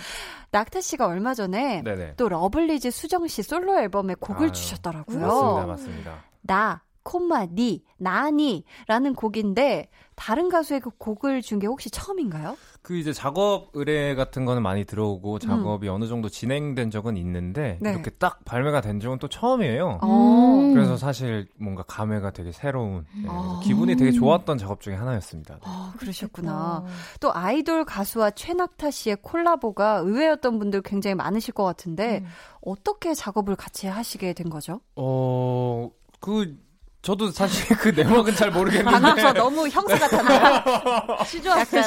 [0.53, 2.15] 낙타 씨가 얼마 전에 네네.
[2.17, 5.21] 또 러블리즈 수정 씨 솔로 앨범에 곡을 아유, 주셨더라고요.
[5.21, 6.25] 맞습니다, 맞습니다.
[6.43, 12.57] 나, 콤마, 니, 나니 라는 곡인데 다른 가수의 그 곡을 준 게 혹시 처음인가요?
[12.83, 17.91] 그 이제 작업 의뢰 같은 거는 많이 들어오고 작업이 어느 정도 진행된 적은 있는데 네.
[17.93, 19.99] 이렇게 딱 발매가 된 적은 또 처음이에요.
[20.03, 20.71] 어.
[20.73, 23.61] 그래서 사실 뭔가 감회가 되게 새로운 네, 아.
[23.63, 25.55] 기분이 되게 좋았던 작업 중에 하나였습니다.
[25.57, 25.61] 네.
[25.65, 26.79] 아, 그러셨구나.
[26.79, 26.87] 어.
[27.21, 32.29] 또 아이돌 가수와 최낙타 씨의 콜라보가 의외였던 분들 굉장히 많으실 것 같은데 음.
[32.63, 34.81] 어떻게 작업을 같이 하시게 된 거죠?
[34.97, 35.91] 어,
[36.21, 36.57] 그
[37.03, 39.95] 저도 사실 그 내막은 잘 모르겠는데 방금서 너무 형사?
[40.01, 40.27] 약간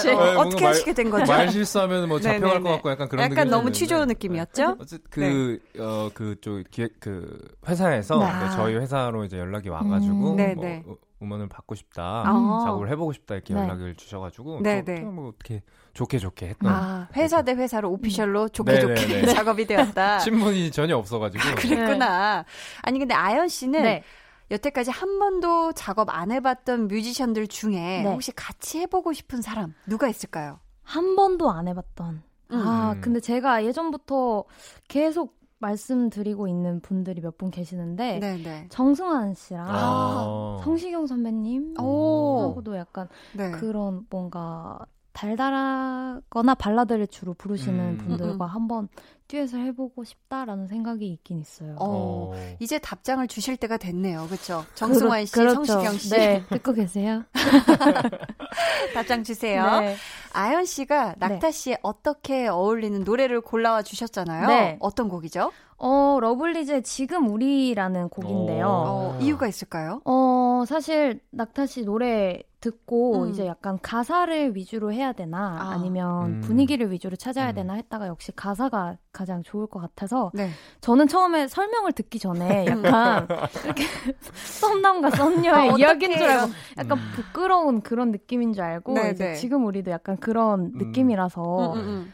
[0.04, 1.32] 네, 어, 어떻게 말- 하시게 된 거죠?
[1.32, 2.64] 말 실수하면 뭐 잡혀갈 네네네.
[2.64, 3.72] 것 같고 약간 그런 약간 너무.
[3.72, 4.78] 취조 느낌이었죠?
[4.80, 8.26] 어쨌든 그, 어, 그쪽 기획, 그, 회사에서 네.
[8.26, 10.36] 네, 저희 회사로 이제 연락이 와가지고, 음.
[10.36, 10.84] 네, 뭐, 네.
[10.86, 12.62] 어, 음원을 받고 싶다, 아.
[12.66, 13.62] 작업을 해보고 싶다, 이렇게 네.
[13.62, 14.98] 연락을 주셔가지고, 네, 또 네.
[15.00, 15.62] 그냥 뭐 어떻게
[15.94, 16.72] 좋게 좋게 했던.
[16.72, 19.34] 아, 회사 대 회사로 오피셜로 좋게 네, 좋게 네, 네.
[19.34, 20.20] 작업이 되었다.
[20.20, 21.44] 신문이 전혀 없어가지고.
[21.56, 22.46] 그랬구나.
[22.82, 24.04] 아니 근데 아연 씨는 네.
[24.52, 28.06] 여태까지 한 번도 작업 안 해봤던 뮤지션들 중에 네.
[28.06, 30.60] 혹시 같이 해보고 싶은 사람 누가 있을까요?
[30.84, 32.22] 한 번도 안 해봤던.
[32.50, 33.02] 아, 음.
[33.02, 34.44] 근데 제가 예전부터
[34.88, 38.68] 계속 말씀드리고 있는 분들이 몇 분 계시는데 네네.
[38.70, 40.60] 정승환 씨랑 아.
[40.64, 42.42] 성시경 선배님 오.
[42.50, 43.50] 하고도 약간 네.
[43.52, 44.78] 그런 뭔가
[45.14, 47.98] 달달하거나 발라드를 주로 부르시는 음.
[47.98, 48.42] 분들과 음, 음.
[48.42, 48.88] 한번
[49.28, 51.76] 듀엣을 해보고 싶다라는 생각이 있긴 있어요.
[51.80, 52.56] 어, 어.
[52.60, 54.26] 이제 답장을 주실 때가 됐네요.
[54.28, 54.66] 그렇죠?
[54.76, 57.24] 정승환 씨, 그렇- 성시경 씨 네, 듣고 계세요?
[58.94, 59.80] 답장 주세요.
[59.80, 59.96] 네.
[60.34, 64.48] 아연 씨가 낙타 씨에 어떻게 어울리는 노래를 골라와 주셨잖아요.
[64.48, 64.78] 네.
[64.80, 65.52] 어떤 곡이죠?
[65.86, 68.68] 어, 러블리즈의 지금 우리라는 곡인데요.
[68.68, 70.00] 어, 이유가 있을까요?
[70.06, 73.30] 어, 사실 낙타 씨 노래 듣고 음.
[73.30, 75.74] 이제 약간 가사를 위주로 해야 되나 아.
[75.74, 75.78] 아.
[75.78, 76.42] 니면 음.
[76.42, 77.56] 분위기를 위주로 찾아야 음.
[77.56, 80.50] 되나 했다가 역시 가사가 가장 좋을 것 같아서 네.
[80.80, 83.28] 저는 처음에 설명을 듣기 전에 약간
[83.66, 83.84] 이렇게
[84.62, 87.12] 썸남과 썸녀의 아, 이야기인 줄 알고 약간 음.
[87.14, 89.34] 부끄러운 그런 느낌인 줄 알고 네, 이제 네.
[89.36, 90.72] 지금 우리도 약간 그런 음.
[90.76, 92.14] 느낌이라서 음, 음, 음.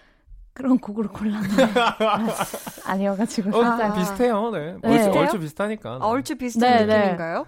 [0.59, 2.27] 그런 곡으로 골랐는데 아,
[2.83, 4.75] 아니어가지고 어, 살짝 비슷해요, 네.
[4.83, 5.05] 네.
[5.05, 5.17] 얼추?
[5.17, 5.99] 얼추 비슷하니까.
[6.01, 6.97] 아, 얼추 비슷한 네, 네.
[6.97, 7.45] 느낌인가요?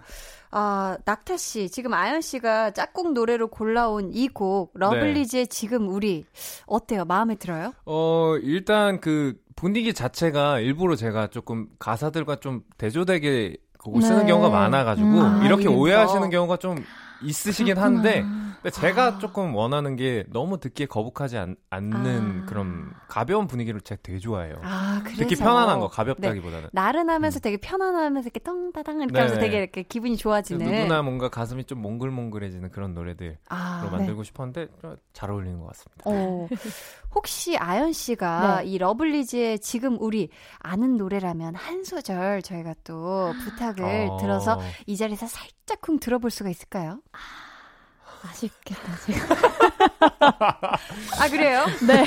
[0.51, 6.23] 아, 낙타 씨, 지금 아연 씨가 짝꿍 노래로 골라온 이 곡, 러블리즈의 지금 우리,
[6.67, 7.03] 어때요?
[7.03, 7.73] 마음에 들어요?
[7.85, 14.27] 어, 일단 그 분위기 자체가 일부러 제가 조금 가사들과 좀 대조되게 곡을 쓰는 네.
[14.27, 15.43] 경우가 많아가지고 음.
[15.43, 16.29] 이렇게 아, 오해하시는.
[16.29, 16.77] 경우가 좀
[17.23, 18.25] 있으시긴 한데
[18.61, 22.45] 근데 제가 조금 원하는 게 너무 듣기에 거북하지 않, 는 아.
[22.45, 24.55] 그런 가벼운 분위기를 제가 되게 좋아해요.
[24.61, 25.17] 아, 그래서.
[25.17, 29.39] 듣기 편안한 거 가볍다기보다는 나른하면서 되게 편안하면서 이렇게 덩다당 이렇게 하면서 음.
[29.39, 29.47] 네네.
[29.47, 30.63] 되게 이렇게 기분이 좋아지는.
[30.63, 34.67] 누구나 뭔가 가슴이 좀 몽글몽글해지는 그런 노래들로 아, 만들고 싶었는데
[35.13, 36.03] 잘 어울리는 것 같습니다.
[36.05, 36.47] 어,
[37.15, 38.67] 혹시 아연 씨가 네.
[38.67, 40.29] 이 러블리즈의 지금 우리
[40.59, 44.17] 아는 노래라면 한 소절 저희가 또 부탁을 어.
[44.17, 47.01] 들어서 이 자리에서 살짝 쿵 들어볼 수가 있을까요?
[48.23, 49.35] 아쉽겠다 제가
[51.19, 51.65] 아, 그래요?
[51.87, 52.05] 네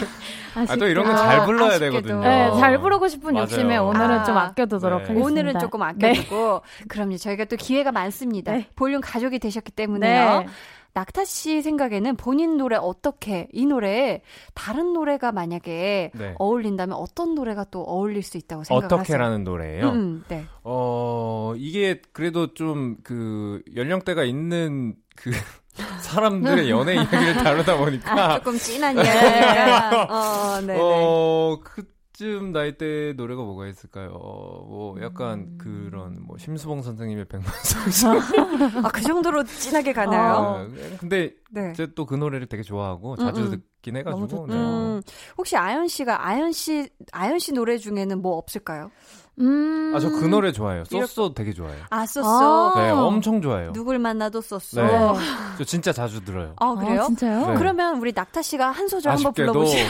[0.68, 1.92] 아, 또 이런 건 아, 잘 불러야 아쉽게도.
[2.02, 2.20] 되거든요.
[2.20, 3.42] 네, 잘 부르고 싶은 맞아요.
[3.42, 4.24] 욕심에 오늘은 아.
[4.24, 5.08] 좀 아껴두도록 네.
[5.08, 5.26] 하겠습니다.
[5.26, 5.86] 오늘은 조금 네.
[6.10, 8.68] 아껴두고 그럼요 저희가 또 기회가 많습니다 네.
[8.76, 10.46] 볼륨 가족이 되셨기 때문에요 네.
[10.94, 14.22] 낙타 씨 생각에는 본인 노래 어떻게 이 노래에
[14.54, 16.35] 다른 노래가 만약에 네.
[16.38, 18.98] 어울린다면 어떤 노래가 또 어울릴 수 있다고 생각하세요?
[18.98, 19.88] 어떻게라는 노래예요.
[19.90, 20.44] 음, 네.
[20.62, 25.30] 어, 이게 그래도 좀 그 연령대가 있는 그
[26.02, 30.78] 사람들의 연애 이야기를 다루다 보니까 아, 조금 진한 이야기가 어, 네, 네.
[30.80, 31.83] 어, 그
[32.14, 34.12] 쯤 나이대 노래가 뭐가 있을까요?
[34.12, 35.59] 어, 뭐 약간 음.
[35.59, 38.09] 그런 뭐 심수봉 선생님의 백만성수.
[38.87, 40.35] 아, 그 정도로 진하게 가나요?
[40.35, 40.68] 어.
[40.68, 40.96] 네.
[41.00, 41.72] 근데 네.
[41.72, 43.50] 제가 또그 노래를 되게 좋아하고 자주 음, 음.
[43.50, 44.46] 듣긴 해가지고.
[44.46, 44.55] 네.
[44.55, 45.03] 음,
[45.37, 48.92] 혹시 아연 씨가 아연 씨 아연 씨 노래 중에는 뭐 없을까요?
[49.40, 49.92] 음.
[49.97, 50.85] 아, 저 그 노래 좋아해요.
[50.85, 51.83] 쏘쏘 되게 좋아해요.
[51.90, 52.73] 아, 쏘쏘.
[52.77, 52.94] 네, 아.
[53.03, 53.73] 엄청 좋아해요.
[53.73, 54.81] 누굴 만나도 쏘쏘.
[54.81, 54.88] 네.
[54.94, 55.14] 아,
[55.59, 56.55] 저 진짜 자주 들어요.
[56.81, 57.03] 그래요?
[57.03, 57.47] 아, 진짜요?
[57.49, 57.55] 네.
[57.57, 59.88] 그러면 우리 낙타 씨가 한 소절 한번 아쉽게도 불러보시죠.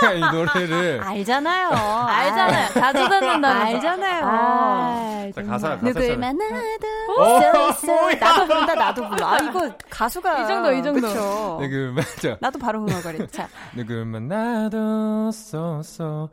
[0.00, 1.68] 제가 이 노래를 알잖아요.
[1.70, 2.68] 알잖아요.
[2.74, 3.48] 자주 듣는다.
[3.62, 4.24] 알잖아요.
[4.26, 8.10] 아, 자, 가사 가사 누굴 잘- 만나도 쏘쏘.
[8.20, 9.26] 나도 부른다, 나도 불러.
[9.26, 10.44] 아, 이거 가수가.
[10.44, 11.00] 이 정도, 이 정도.
[11.08, 11.58] 그쵸.
[11.60, 12.36] 네, 그 맞아.
[12.40, 13.18] 나도 바로 흥얼거려.
[13.18, 13.48] 네, 자.
[13.74, 16.28] 누굴 만나도 쏘쏘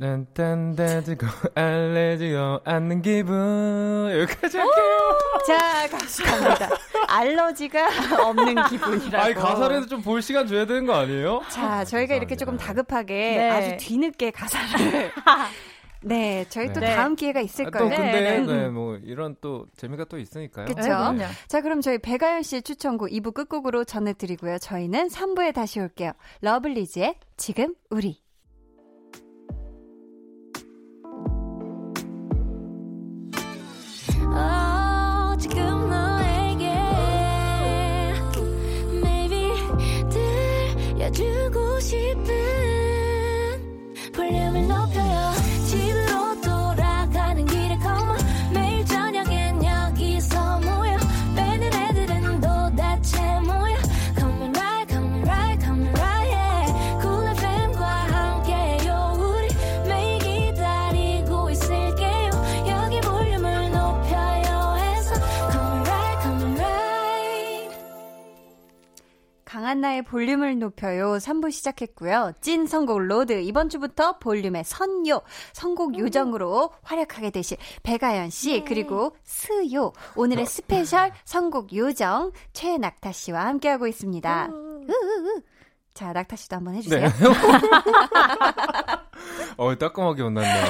[0.00, 6.68] 딴딴따 듣고 알레지어 않는 기분 여기까지 할게요 자, 감사합니다.
[7.06, 7.88] 알러지가
[8.26, 9.24] 없는 기분이라고.
[9.24, 11.42] 아니 가사라도 좀볼 시간 줘야 되는 거 아니에요?
[11.50, 13.50] 자, 저희가 이렇게 조금 다급하게 네.
[13.50, 15.12] 아주 뒤늦게 가사를.
[16.06, 16.94] 네, 저희 또 네.
[16.94, 17.96] 다음 기회가 있을 아, 또 거예요.
[17.96, 18.40] 근데 네.
[18.40, 20.66] 네, 뭐 이런 또 재미가 또 있으니까요.
[20.66, 21.24] 네, 그럼요.
[21.48, 24.58] 자, 그럼 저희 배가연 씨의 추천곡 2부 끝곡으로 전해드리고요.
[24.58, 26.12] 저희는 3부에 다시 올게요.
[26.42, 28.22] 러블리즈의 지금 우리.
[34.26, 36.66] 어, 지금 너에게
[38.92, 39.52] Maybe
[40.10, 42.73] 들려주고 싶은
[69.74, 71.14] 한나의 볼륨을 높여요.
[71.16, 72.32] 3부 시작했고요.
[72.40, 73.40] 찐 선곡 로드.
[73.40, 75.20] 이번 주부터 볼륨의 선요,
[75.52, 79.92] 선곡 요정으로 활약하게 되실 배가연 씨, 그리고 스요.
[80.14, 84.48] 오늘의 special 선곡 요정 최낙타 씨와 함께하고 있습니다.
[84.52, 85.42] 으으으.
[85.92, 87.08] 자, 낙타 씨도 한번 해주세요.
[87.08, 87.14] 네.
[89.56, 90.64] 어 따끔하게 혼났네요.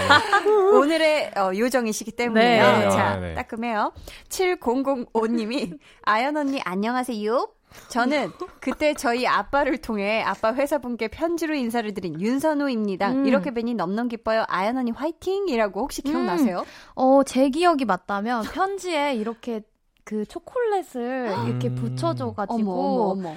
[0.80, 2.78] 오늘의 어, 요정이시기 때문에요.
[2.78, 2.90] 네.
[2.90, 3.34] 자, 아, 네.
[3.34, 3.92] 따끔해요.
[4.28, 7.48] 7005님이 아연 언니 안녕하세요.
[7.88, 13.10] 저는 그때 저희 아빠를 통해 아빠 회사분께 편지로 인사를 드린 윤선우입니다.
[13.12, 13.26] 음.
[13.26, 14.44] 이렇게 뵈니 넘넘 기뻐요.
[14.48, 16.64] 아연 언니 화이팅이라고 혹시 기억나세요?
[16.94, 19.62] 어, 제 기억이 맞다면 편지에 이렇게
[20.04, 21.74] 그 초콜릿을 이렇게 음.
[21.74, 23.36] 붙여줘가지고 어머 어머 어머.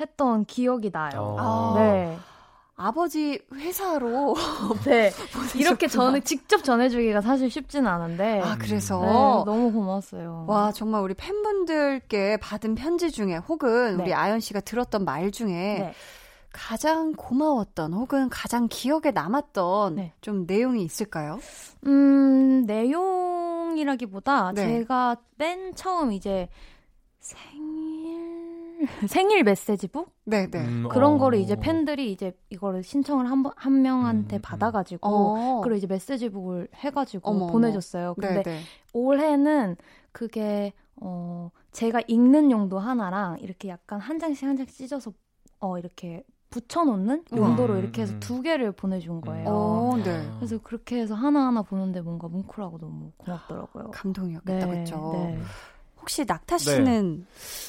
[0.00, 1.36] 했던 기억이 나요.
[1.38, 1.74] 어.
[1.76, 2.18] 네.
[2.74, 4.34] 아버지 회사로
[4.84, 5.10] 네.
[5.56, 5.86] 이렇게.
[5.86, 8.40] 저는 직접 전해주기가 사실 쉽지는 않은데.
[8.42, 9.12] 아 그래서 네,
[9.50, 10.46] 너무 고마웠어요.
[10.48, 14.02] 와 정말 우리 팬분들께 받은 편지 중에 혹은 네.
[14.02, 15.94] 우리 아연 씨가 들었던 말 중에 네.
[16.52, 20.12] 가장 고마웠던 혹은 가장 기억에 남았던 네.
[20.20, 21.38] 좀 내용이 있을까요?
[21.86, 24.78] 음, 내용이라기보다 네.
[24.80, 26.48] 제가 맨 처음 이제
[29.08, 30.10] 생일 메시지북?
[30.24, 30.58] 네, 네.
[30.60, 31.18] 음, 그런 어.
[31.18, 34.42] 거를 이제 팬들이 이제 이거를 신청을 한, 번- 한 명한테 음, 음.
[34.42, 35.60] 받아가지고, 어.
[35.62, 37.46] 그리고 이제 메시지북을 해가지고 어머.
[37.46, 38.14] 보내줬어요.
[38.14, 38.60] 근데 네, 네.
[38.92, 39.76] 올해는
[40.12, 45.12] 그게, 어, 제가 읽는 용도 하나랑 이렇게 약간 한 장씩 한 장씩 찢어서,
[45.60, 47.48] 어, 이렇게 붙여놓는 우와.
[47.48, 48.20] 용도로 이렇게 해서 음.
[48.20, 49.48] 두 개를 보내준 거예요.
[49.48, 50.28] 어, 네.
[50.36, 53.90] 그래서 그렇게 해서 하나하나 보는데 뭔가 뭉클하고 너무 고맙더라고요.
[53.92, 55.10] 감동이었겠다, 그렇죠.
[55.14, 55.38] 네.
[56.02, 57.26] 혹시 낙타 씨는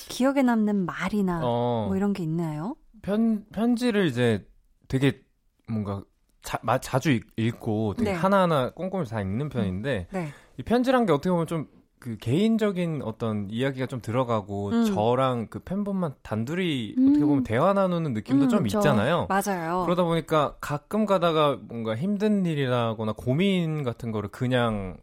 [0.09, 2.75] 기억에 남는 말이나 어, 뭐 이런 게 있나요?
[3.01, 4.45] 편 편지를 이제
[4.88, 5.21] 되게
[5.69, 6.03] 뭔가
[6.41, 8.17] 자, 마- 자주 읽- 읽고 되게 네.
[8.17, 10.27] 하나하나 꼼꼼히 다 읽는 편인데 네.
[10.57, 11.67] 이 편지란 게 어떻게 보면 좀
[12.03, 14.84] 그 개인적인 어떤 이야기가 좀 들어가고 음.
[14.93, 17.07] 저랑 그 팬분만 단둘이 음.
[17.11, 18.79] 어떻게 보면 대화 나누는 느낌도 음, 좀 그쵸.
[18.79, 19.27] 있잖아요.
[19.29, 19.84] 맞아요.
[19.86, 24.97] 그러다 보니까 가끔 가다가 뭔가 힘든 일이라거나 고민 같은 거를 그냥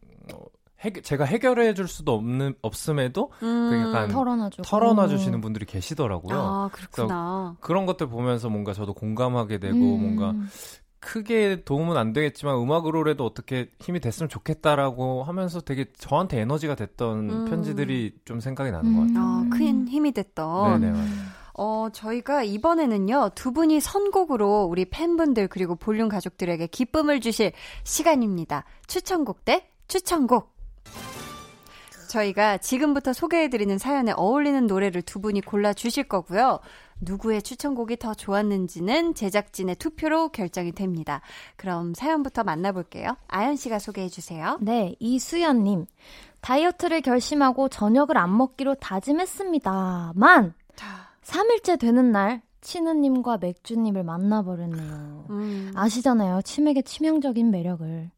[0.81, 3.70] 어, 해, 제가 해결해 줄 수도 없는 없음에도 음.
[3.70, 4.62] 그 약간 털어놔주고.
[4.62, 6.39] 털어놔 주시는 분들이 계시더라고요.
[6.39, 7.57] 아, 그렇구나.
[7.61, 10.01] 그런 것들 보면서 뭔가 저도 공감하게 되고 음.
[10.01, 10.35] 뭔가
[11.01, 17.45] 크게 도움은 안 되겠지만 음악으로라도 어떻게 힘이 됐으면 좋겠다라고 하면서 되게 저한테 에너지가 됐던 음.
[17.47, 19.24] 편지들이 좀 생각이 나는 것 같아요.
[19.24, 20.81] 어, 큰 힘이 됐던.
[20.81, 20.93] 네네.
[20.93, 21.09] 맞아요.
[21.55, 27.53] 어, 저희가 이번에는요, 두 분이 선곡으로 우리 팬분들 그리고 볼륨 가족들에게 기쁨을 주실
[27.85, 28.64] 시간입니다.
[28.87, 30.60] 추천곡 대 추천곡.
[32.11, 36.59] 저희가 지금부터 소개해드리는 사연에 어울리는 노래를 두 분이 골라주실 거고요.
[37.01, 41.23] 누구의 추천곡이 더 좋았는지는 제작진의 투표로 결정이 됩니다.
[41.57, 43.17] 그럼 사연부터 만나볼게요.
[43.29, 44.59] 아연 씨가 소개해주세요.
[44.61, 45.87] 네, 이수연님.
[46.41, 50.55] 다이어트를 결심하고 저녁을 안 먹기로 다짐했습니다만,
[51.23, 55.27] 3일째 되는 날, 친우님과 맥주님을 만나버렸네요.
[55.31, 55.73] 음.
[55.75, 56.43] 아시잖아요.
[56.43, 58.11] 치맥의 치명적인 매력을.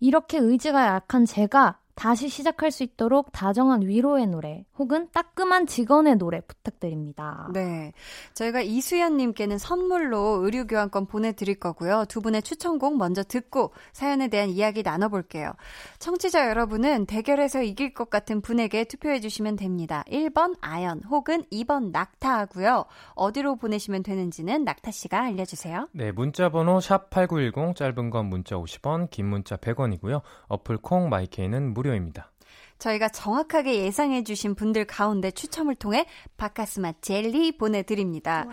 [0.00, 6.40] 이렇게 의지가 약한 제가 다시 시작할 수 있도록 다정한 위로의 노래 혹은 따끔한 직원의 노래
[6.40, 7.50] 부탁드립니다.
[7.52, 7.92] 네.
[8.32, 12.06] 저희가 이수연 님께는 선물로 의류 교환권 보내 드릴 거고요.
[12.08, 15.52] 두 분의 추천곡 먼저 듣고 사연에 대한 이야기 나눠 볼게요.
[15.98, 20.02] 청취자 여러분은 대결에서 이길 것 같은 분에게 투표해 주시면 됩니다.
[20.10, 22.86] 1번 아연 혹은 2번 낙타 하고요.
[23.12, 25.86] 어디로 보내시면 되는지는 낙타 씨가 알려 주세요.
[25.92, 30.22] 네, 문자 번호 샵8910 짧은 건 문자 50원, 긴 문자 100원이고요.
[30.48, 32.30] 어플 콩 마이케이는 무료 입니다.
[32.78, 38.46] 저희가 정확하게 예상해 주신 분들 가운데 추첨을 통해 바카스마 젤리 보내드립니다.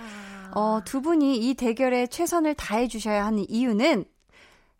[0.53, 4.05] 어, 두 분이 이 대결에 최선을 다해 주셔야 하는 이유는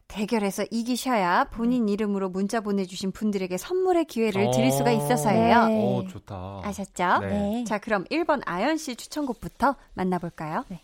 [0.07, 5.65] 대결에서 이기셔야 본인 이름으로 문자 보내주신 분들에게 선물의 기회를 드릴 수가 있어서예요.
[5.65, 5.83] 네.
[5.83, 6.61] 오, 좋다.
[6.63, 7.19] 아셨죠?
[7.21, 7.63] 네.
[7.65, 10.63] 자, 그럼 1번 아연 씨 추천곡부터 만나볼까요?
[10.69, 10.81] 네.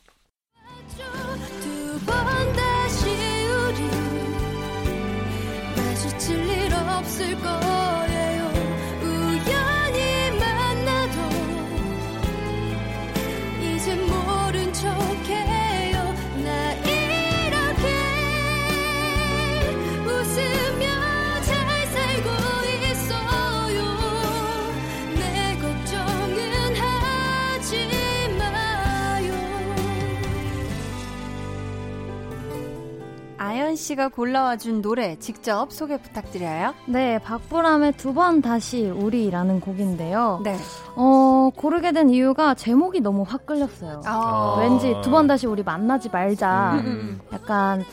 [6.98, 8.03] 없을 거
[33.54, 36.74] 아연 씨가 골라와 준 노래 직접 소개 부탁드려요.
[36.88, 40.41] 네, 박보람의 두 번 다시 우리라는 곡인데요.
[40.43, 40.56] 네.
[40.95, 44.01] 어, 고르게 된 이유가 제목이 너무 확 끌렸어요.
[44.06, 46.80] 아, 왠지 두 번 다시 우리 만나지 말자.
[46.84, 47.20] 음.
[47.32, 47.84] 약간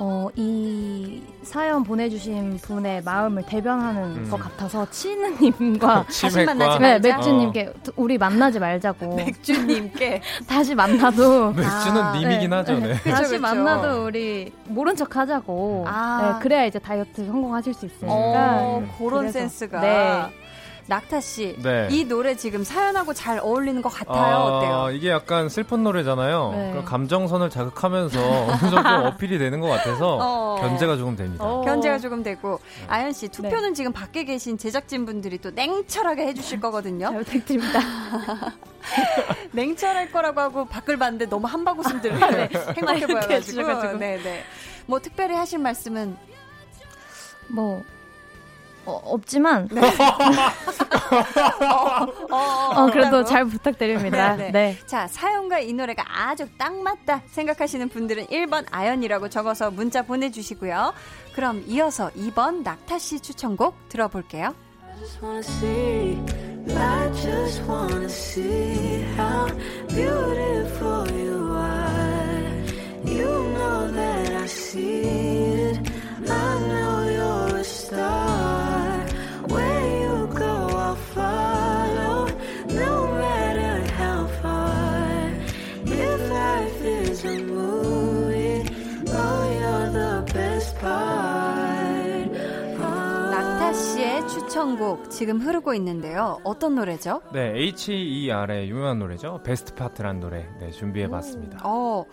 [0.00, 4.28] 어, 이 사연 보내주신 분의 마음을 대변하는 음.
[4.30, 6.98] 것 같아서 치느님과 다시 만나지 네.
[7.00, 12.56] 맥주님께 두- 우리 만나지 말자고 맥주님께 다시 만나도 맥주는 아, 님이긴 네.
[12.56, 12.78] 하죠.
[12.78, 12.94] 네.
[13.02, 13.40] 다시 그쵸.
[13.40, 15.84] 만나도 우리 모른 척 하자고.
[15.88, 16.34] 아.
[16.38, 18.12] 네, 그래야 이제 다이어트 성공하실 수 있으니까.
[18.14, 18.90] 어, 음.
[18.98, 19.38] 그런 그래서.
[19.40, 19.80] 센스가.
[19.80, 20.22] 네.
[20.88, 21.86] 낙타 씨, 네.
[21.90, 24.16] 이 노래 지금 사연하고 잘 어울리는 것 같아요.
[24.24, 24.96] 아, 어때요?
[24.96, 26.50] 이게 약간 슬픈 노래잖아요.
[26.52, 26.72] 네.
[26.74, 28.18] 그 감정선을 자극하면서
[28.48, 30.56] 어느 정도 어필이 되는 것 같아서 어.
[30.62, 31.44] 견제가 조금 됩니다.
[31.44, 31.60] 어.
[31.60, 32.86] 견제가 조금 되고 네.
[32.88, 37.10] 아연 씨 투표는 지금 밖에 계신 제작진 분들이 또 냉철하게 해주실 거거든요.
[37.10, 37.80] 잘 부탁드립니다.
[39.52, 42.48] 냉철할 거라고 하고 밖을 봤는데 너무 한박 웃음들을 행복해
[42.96, 43.32] 이렇게 보여가지고.
[43.34, 43.98] 해주셔가지고.
[43.98, 44.42] 네네.
[44.86, 46.16] 뭐 특별히 하실 말씀은
[47.48, 47.82] 뭐,
[48.88, 49.68] 어, 없지만,
[52.30, 52.36] 어, 어,
[52.74, 53.24] 어, 그래도 없다고?
[53.24, 54.36] 잘 부탁드립니다.
[54.36, 54.50] 네, 네.
[54.50, 54.78] 네.
[54.86, 60.94] 자, 사연과 이 노래가 아주 딱 맞다 생각하시는 분들은 1번 아연이라고 적어서 문자 보내 주시고요.
[61.34, 64.54] 그럼 이어서 2번 낙타 씨 추천곡 들어볼게요.
[65.00, 66.18] just wanna see,
[66.74, 69.46] I just wanna see how
[69.88, 72.64] beautiful you are.
[73.04, 75.78] You know that I see it.
[76.28, 78.47] I know you're a star.
[93.78, 96.40] 씨의 추천곡 지금 흐르고 있는데요.
[96.42, 97.22] 어떤 노래죠?
[97.32, 99.40] 네, H.E.R의 유명한 노래죠.
[99.44, 101.60] 베스트 파트라는 노래 네, 준비해봤습니다.
[101.62, 102.04] 어,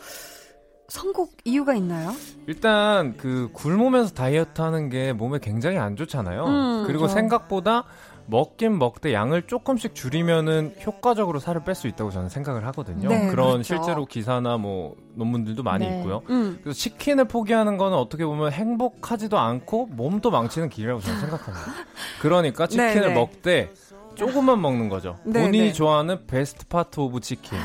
[0.88, 2.14] 선곡 이유가 있나요?
[2.46, 6.46] 일단 그 굶으면서 다이어트 하는 게 몸에 굉장히 안 좋잖아요.
[6.46, 7.16] 음, 그리고 그렇죠.
[7.16, 7.86] 생각보다
[8.28, 13.10] 먹긴 먹되 양을 조금씩 줄이면은 효과적으로 살을 뺄 수 있다고 저는 생각을 하거든요.
[13.10, 13.64] 네, 그런 그렇죠.
[13.64, 15.98] 실제로 기사나 뭐 논문들도 많이 네.
[15.98, 16.22] 있고요.
[16.30, 16.58] 음.
[16.64, 21.66] 그래서 치킨을 포기하는 거는 어떻게 보면 행복하지도 않고 몸도 망치는 길이라고 저는 생각합니다.
[22.22, 23.14] 그러니까 치킨을 네, 네.
[23.14, 23.74] 먹되
[24.16, 25.18] 조금만 먹는 거죠.
[25.24, 25.74] 네, 본인이 네.
[25.74, 27.58] 좋아하는 best part of chicken.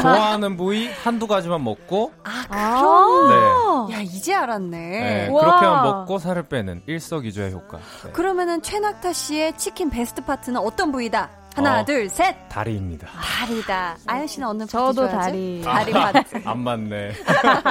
[0.00, 3.94] 좋아하는 부위 한두 가지만 먹고 아, 네.
[3.94, 4.78] 야, 이제 알았네.
[4.78, 5.28] 네.
[5.28, 7.78] 그렇게만 먹고 살을 빼는 일석이조의 효과.
[8.04, 8.12] 네.
[8.12, 11.30] 그러면은 최낙타 씨의 치킨 best part는 어떤 부위다?
[11.56, 11.84] 하나, 어.
[11.84, 12.36] 둘, 셋.
[12.50, 13.08] 다리입니다.
[13.08, 13.96] 다리다.
[14.06, 15.08] 아연 씨는 어느 파트 저도?
[15.08, 15.62] 다리.
[15.64, 16.40] 다리 파트.
[16.44, 17.12] 안 맞네.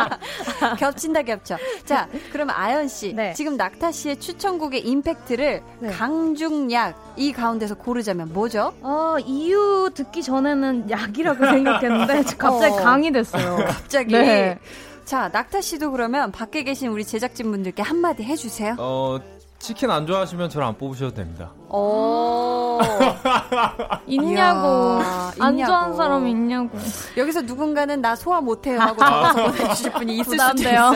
[0.80, 1.58] 겹친다 겹쳐.
[1.86, 3.34] 자, 그러면 아연 씨, 네.
[3.34, 5.90] 지금 낙타 씨의 추천곡의 임팩트를 네.
[5.92, 8.74] 강중약 이 가운데서 고르자면 뭐죠?
[8.82, 12.78] 어, 이유 듣기 전에는 약이라고 생각했는데 갑자기 어.
[12.78, 13.58] 강이 됐어요.
[13.68, 14.14] 갑자기.
[14.14, 14.58] 네.
[15.06, 18.76] 자, 낙타 씨도 그러면 밖에 계신 우리 제작진 분들께 한마디 해주세요.
[18.80, 19.20] 어,
[19.60, 21.52] 치킨 안 좋아하시면 저를 안 뽑으셔도 됩니다.
[21.70, 22.80] 오.
[24.06, 25.02] 있냐고.
[25.02, 25.58] 이야, 안.
[25.58, 26.78] 좋아하는 사람이 있냐고.
[27.18, 30.62] 여기서 누군가는 나 소화 못해요 하고 적어서 보내주실 분이 있을 수도.
[30.62, 30.92] 있어요.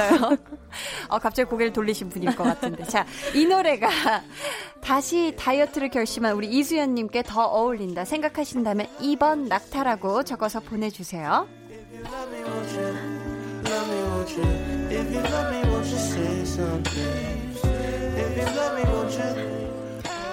[1.08, 2.84] 어, 갑자기 고개를 돌리신 분일 것 같은데.
[2.86, 3.90] 자, 이 노래가
[4.82, 11.48] 다시 다이어트를 결심한 우리 이수연님께 더 어울린다 생각하신다면 2번 낙타라고 적어서 보내주세요.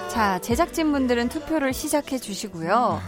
[0.08, 3.00] 자, 제작진분들은 투표를 시작해 주시고요.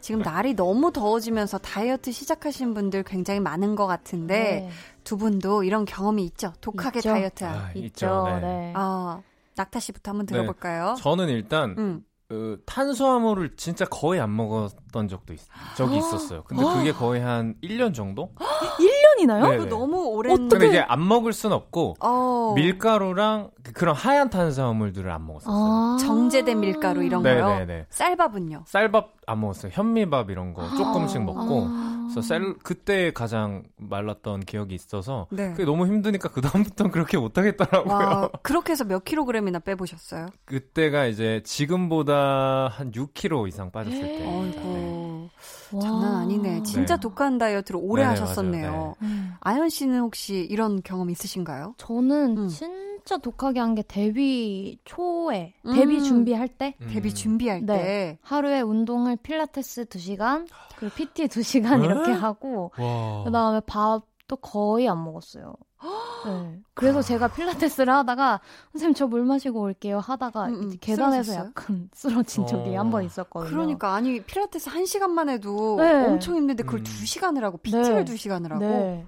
[0.00, 4.70] 지금 날이 너무 더워지면서 다이어트 시작하신 분들 굉장히 많은 것 같은데, 네.
[5.04, 6.52] 두 분도 이런 경험이 있죠?
[6.60, 7.10] 독하게 있죠.
[7.10, 7.44] 다이어트.
[7.44, 7.54] 한.
[7.54, 7.86] 아, 있죠.
[7.86, 8.24] 있죠.
[8.26, 8.40] 네.
[8.40, 8.72] 네.
[8.74, 9.22] 아,
[9.54, 10.32] 낙타 씨부터 한번 네.
[10.32, 10.96] 들어볼까요?
[10.98, 12.04] 저는 일단 음.
[12.28, 15.40] 그 탄수화물을 진짜 거의 안 먹었던 적도 있,
[15.78, 16.42] 적이 있었어요.
[16.44, 18.32] 근데 그게 거의 한 1년 정도?
[19.16, 19.42] 10년이나요?
[19.48, 19.56] 네.
[19.56, 19.68] 그거 네네.
[19.70, 20.48] 너무 오랜.
[20.50, 25.54] 근데 이제 안 먹을 순 없고 어, 밀가루랑 그- 그런 하얀 탄수화물들을 안 먹었었어요.
[25.56, 25.96] 아.
[26.00, 27.60] 정제된 밀가루 이런 네, 거요.
[27.60, 27.86] 네, 네.
[27.88, 28.64] 쌀밥은요.
[28.66, 29.70] 쌀밥 안 먹었어요.
[29.74, 31.66] 현미밥 이런 거 조금씩 먹고.
[31.68, 32.08] 아.
[32.08, 35.50] 그래서 쌀 그때 가장 말랐던 기억이 있어서 네.
[35.50, 37.94] 그게 너무 힘드니까 그 다음부터는 그렇게 못 하겠더라고요.
[37.94, 40.28] 와, 그렇게 해서 몇 킬로그램이나 빼보셨어요?
[40.46, 44.26] 그때가 이제 지금보다 한 6kg 이상 빠졌을 때.
[44.26, 45.28] 어이구,
[45.72, 45.80] 와.
[45.82, 46.62] 장난 아니네.
[46.62, 47.00] 진짜 네.
[47.00, 48.70] 독한 다이어트를 오래 네네, 하셨었네요.
[48.70, 48.94] 맞아요.
[49.02, 49.32] 음.
[49.40, 51.74] 아연 씨는 혹시 이런 경험 있으신가요?
[51.76, 52.48] 저는 음.
[52.48, 55.74] 진짜 독하게 한 게 데뷔 초에 음.
[55.74, 56.88] 데뷔 준비할 때 음.
[56.92, 57.76] 데뷔 준비할 네.
[57.76, 58.18] 때.
[58.22, 60.46] 하루에 운동을 필라테스 2시간
[60.78, 63.24] 그리고 PT 2시간 이렇게 하고 와.
[63.24, 65.54] 그다음에 밥 도 거의 안 먹었어요.
[66.26, 66.60] 네.
[66.74, 68.40] 그래서 제가 필라테스를 하다가
[68.72, 70.68] 선생님 저 물 마시고 올게요 하다가 음, 음.
[70.68, 71.48] 이제 계단에서 쓰러졌어요?
[71.48, 72.80] 약간 쓰러진 적이 어.
[72.80, 73.50] 한번 있었거든요.
[73.50, 76.06] 그러니까 아니 필라테스 한 시간만 해도 네.
[76.06, 76.84] 엄청 힘든데 그걸 음.
[76.84, 78.04] 두 시간을 하고 PT를 네.
[78.04, 78.64] 두 시간을 하고.
[78.64, 79.06] 네.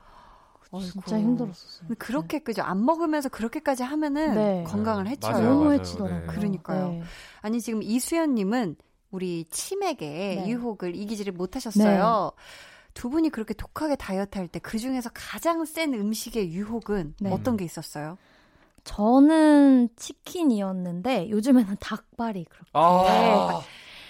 [0.73, 0.91] 어이구.
[0.93, 1.81] 진짜 힘들었었어요.
[1.89, 4.65] 근데 그렇게 그죠 안 먹으면서 그렇게까지 하면은 네.
[4.69, 5.11] 건강을 네.
[5.11, 5.41] 해쳐요.
[5.43, 5.73] 너무.
[5.73, 6.21] 해치더라고요.
[6.21, 6.27] 네.
[6.29, 6.89] 그러니까요.
[6.93, 7.03] 네.
[7.43, 8.77] 아니 지금 이수연님은
[9.11, 10.45] 우리 치맥에 네.
[10.49, 12.31] 유혹을 이기지를 못하셨어요.
[12.95, 17.31] 두 분이 그렇게 독하게 다이어트 할 때 그 중에서 가장 센 음식의 유혹은 네.
[17.33, 18.19] 어떤 게 있었어요?
[18.85, 23.61] 저는 치킨이었는데 요즘에는 닭발이 그렇게 아.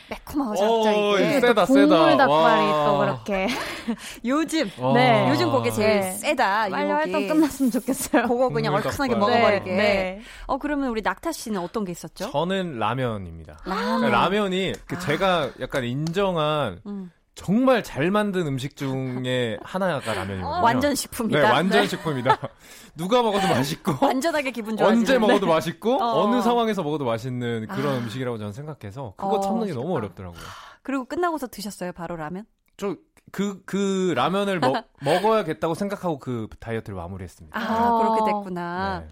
[0.09, 1.29] 매콤하고 어, 자극적이게.
[1.31, 2.27] 이게 세다, 국물 세다.
[2.27, 2.85] 닭발이 와.
[2.87, 3.47] 또 그렇게
[4.25, 4.93] 요즘 와.
[4.95, 5.29] 네.
[5.31, 6.11] 요즘 그게 제일 네.
[6.13, 6.69] 세다.
[6.69, 6.91] 빨리.
[6.91, 8.27] 활동 끝났으면 좋겠어요.
[8.27, 9.19] 그거 그냥 얼큰하게 닭발.
[9.19, 9.71] 먹어버리게.
[9.71, 10.21] 네, 네.
[10.47, 12.29] 어 그러면 우리 낙타 씨는 어떤 게 있었죠?
[12.31, 13.59] 저는 라면입니다.
[13.65, 14.11] 라면.
[14.11, 14.99] 라면이 그 아.
[14.99, 17.13] 제가 약간 인정한 음.
[17.41, 20.63] 정말 잘 만든 음식 중에 하나가 라면이거든요.
[20.63, 21.41] 완전 식품이다.
[21.41, 21.87] 네, 완전 네.
[21.89, 22.39] 식품이다.
[22.97, 25.01] 누가 먹어도 맛있고 완전하게 기분 좋아지는.
[25.01, 26.23] 언제 먹어도 맛있고 어.
[26.23, 27.99] 어느 상황에서 먹어도 맛있는 그런 아.
[27.99, 29.95] 음식이라고 저는 생각해서 그거 어, 참는 게 너무.
[29.97, 30.39] 어렵더라고요.
[30.83, 32.45] 그리고 끝나고서 드셨어요, 바로 라면?
[32.77, 32.97] 저
[33.33, 37.59] 그 그 라면을 먹, 먹어야겠다고 생각하고 그 다이어트를 마무리했습니다.
[37.59, 37.99] 아, 어.
[37.99, 39.01] 그렇게 됐구나.
[39.01, 39.09] 네.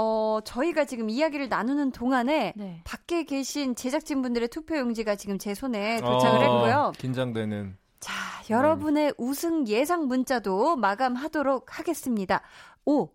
[0.00, 2.80] 어, 저희가 지금 이야기를 나누는 동안에 네.
[2.84, 6.92] 밖에 계신 제작진분들의 투표 용지가 지금 제 손에 도착을 어, 했고요.
[6.98, 8.14] 긴장되는 자,
[8.48, 12.42] 여러분의 우승 예상 문자도 마감하도록 하겠습니다.
[12.84, 13.08] 5,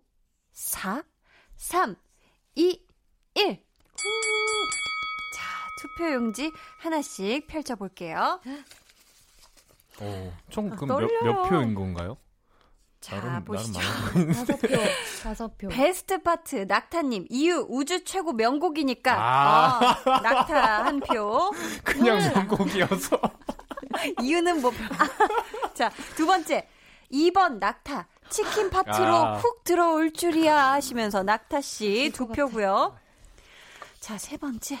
[0.52, 1.02] 4,
[1.56, 1.96] 3,
[2.54, 2.82] 2,
[3.34, 3.64] 1.
[5.34, 5.42] 자,
[5.80, 8.42] 투표 용지 하나씩 펼쳐볼게요.
[10.00, 11.20] 어, 총 그럼 떨려요.
[11.22, 12.18] 몇, 몇 표인 건가요?
[13.04, 13.80] 자, 나름- 보시죠.
[13.80, 14.68] 나름 다섯 표,
[15.22, 15.68] 다섯 표.
[15.68, 19.96] 베스트 파트 낙타님 이유 우주 최고 명곡이니까 아.
[20.06, 21.50] 어, 낙타 한 표.
[21.84, 23.20] 그냥 명곡이어서
[24.22, 24.72] 이유는 뭐?
[25.74, 26.66] 자, 두 번째.
[27.12, 28.06] 2번 낙타.
[28.30, 29.34] 치킨 파트로 아.
[29.36, 32.96] 훅 들어올 줄이야 하시면서 낙타 씨 두 표고요.
[34.00, 34.78] 자, 세 번째.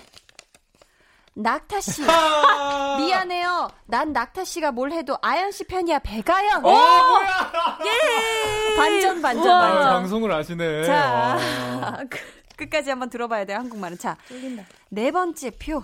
[1.34, 2.02] 낙타 씨.
[2.98, 3.68] 미안해요.
[3.86, 5.98] 난 낙타 씨가 뭘 해도 아연 씨 편이야.
[6.00, 6.58] 배가연.
[6.58, 7.52] 어, 뭐야?
[7.84, 8.76] 예!
[8.76, 9.84] 반전 반전 아, 반전.
[9.94, 10.84] 방송을 아시네.
[10.84, 11.38] 자.
[11.82, 11.96] 와.
[12.10, 12.18] 그-
[12.56, 13.58] 끝까지 한번 들어봐야 돼요.
[13.58, 13.98] 한국말은.
[13.98, 14.64] 자, 쫄린다.
[14.90, 15.82] 네 번째 표.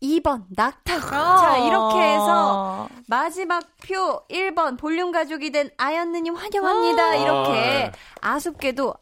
[0.00, 1.00] 2번 낙타.
[1.00, 7.16] 자, 이렇게 해서 마지막 표 1번 볼륨 가족이 된 아연느님 환영합니다.
[7.16, 7.90] 이렇게
[8.20, 8.94] 아쉽게도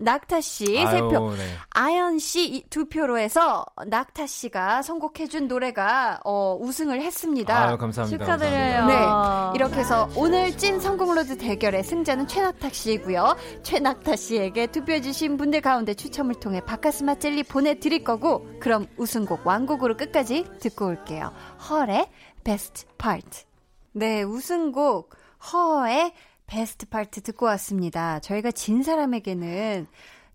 [0.00, 1.44] 낙타 씨세 표, 아유, 네.
[1.70, 7.68] 아연 씨 두 표로 해서 낙타 씨가 선곡해준 노래가 어, 우승을 했습니다.
[7.68, 8.24] 아유, 감사합니다.
[8.24, 8.86] 축하드려요.
[8.86, 8.94] 네.
[8.94, 9.52] 감사합니다.
[9.54, 13.36] 이렇게 해서 오늘 찐 성공로드 대결의 승자는 최낙타 씨이고요.
[13.62, 20.46] 최낙타 씨에게 투표해주신 분들 가운데 추첨을 통해 바카스마 젤리 보내드릴 거고, 그럼 우승곡 완곡으로 끝까지
[20.60, 21.32] 듣고 올게요.
[21.68, 22.08] 헐의
[22.42, 23.44] 베스트 파트.
[23.92, 25.14] 네, 우승곡
[25.52, 26.12] H.E.R.의
[26.50, 28.18] Best Part 듣고 왔습니다.
[28.18, 29.86] 저희가 진 사람에게는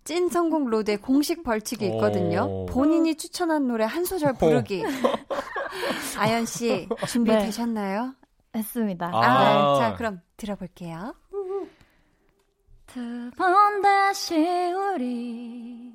[0.06, 2.44] 찐 선곡 로드의 공식 벌칙이 있거든요.
[2.46, 2.66] 오.
[2.68, 4.82] 본인이 추천한 노래 한 소절 부르기.
[6.18, 8.16] 아연 씨 준비되셨나요?
[8.56, 9.08] 했습니다.
[9.14, 9.80] 아, 아.
[9.80, 11.14] 자, 그럼 들어볼게요.
[12.88, 15.92] 두 번 다시 우리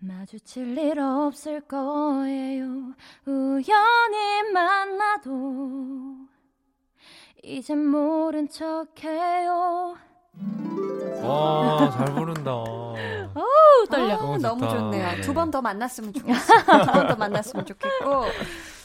[0.00, 2.94] 마주칠 일 없을 거예요.
[3.26, 6.19] 우연히 만나도
[7.42, 9.96] 이젠 모른 척해요.
[11.22, 12.52] 와, 잘 부른다.
[12.54, 14.14] 우 떨려.
[14.14, 14.68] 아, 너무.
[14.68, 14.90] 좋네요.
[15.16, 15.20] 네.
[15.20, 16.60] 두번 더 만났으면 좋겠어요.
[16.86, 18.24] 두번 더 만났으면 좋겠고.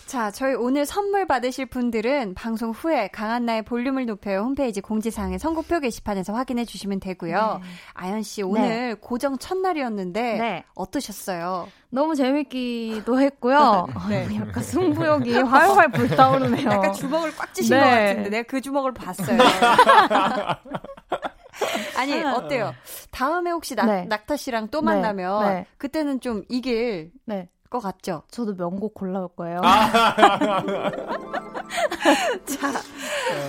[0.05, 6.33] 자, 저희 오늘 선물 받으실 분들은 방송 후에 강한나의 볼륨을 높여요 홈페이지 공지사항의 선곡표 게시판에서
[6.33, 7.59] 확인해 주시면 되고요.
[7.93, 10.63] 아연 씨 오늘 고정 첫날이었는데 네.
[10.75, 11.67] 어떠셨어요?
[11.89, 13.87] 너무 재밌기도 했고요.
[14.09, 14.27] 네.
[14.35, 16.69] 약간 승부욕이 활활 불타오르네요.
[16.69, 17.83] 약간 주먹을 꽉 쥐신 네.
[17.83, 19.39] 것 같은데 내가 그 주먹을 봤어요.
[21.97, 22.73] 아니 어때요?
[23.11, 24.05] 다음에 혹시 낙, 네.
[24.05, 25.65] 낙타 씨랑 또 네, 만나면 네.
[25.77, 27.49] 그때는 좀 이길 네.
[27.75, 28.23] 것 같죠?
[28.31, 29.59] 저도 명곡 골라올 거예요.
[32.45, 32.71] 자,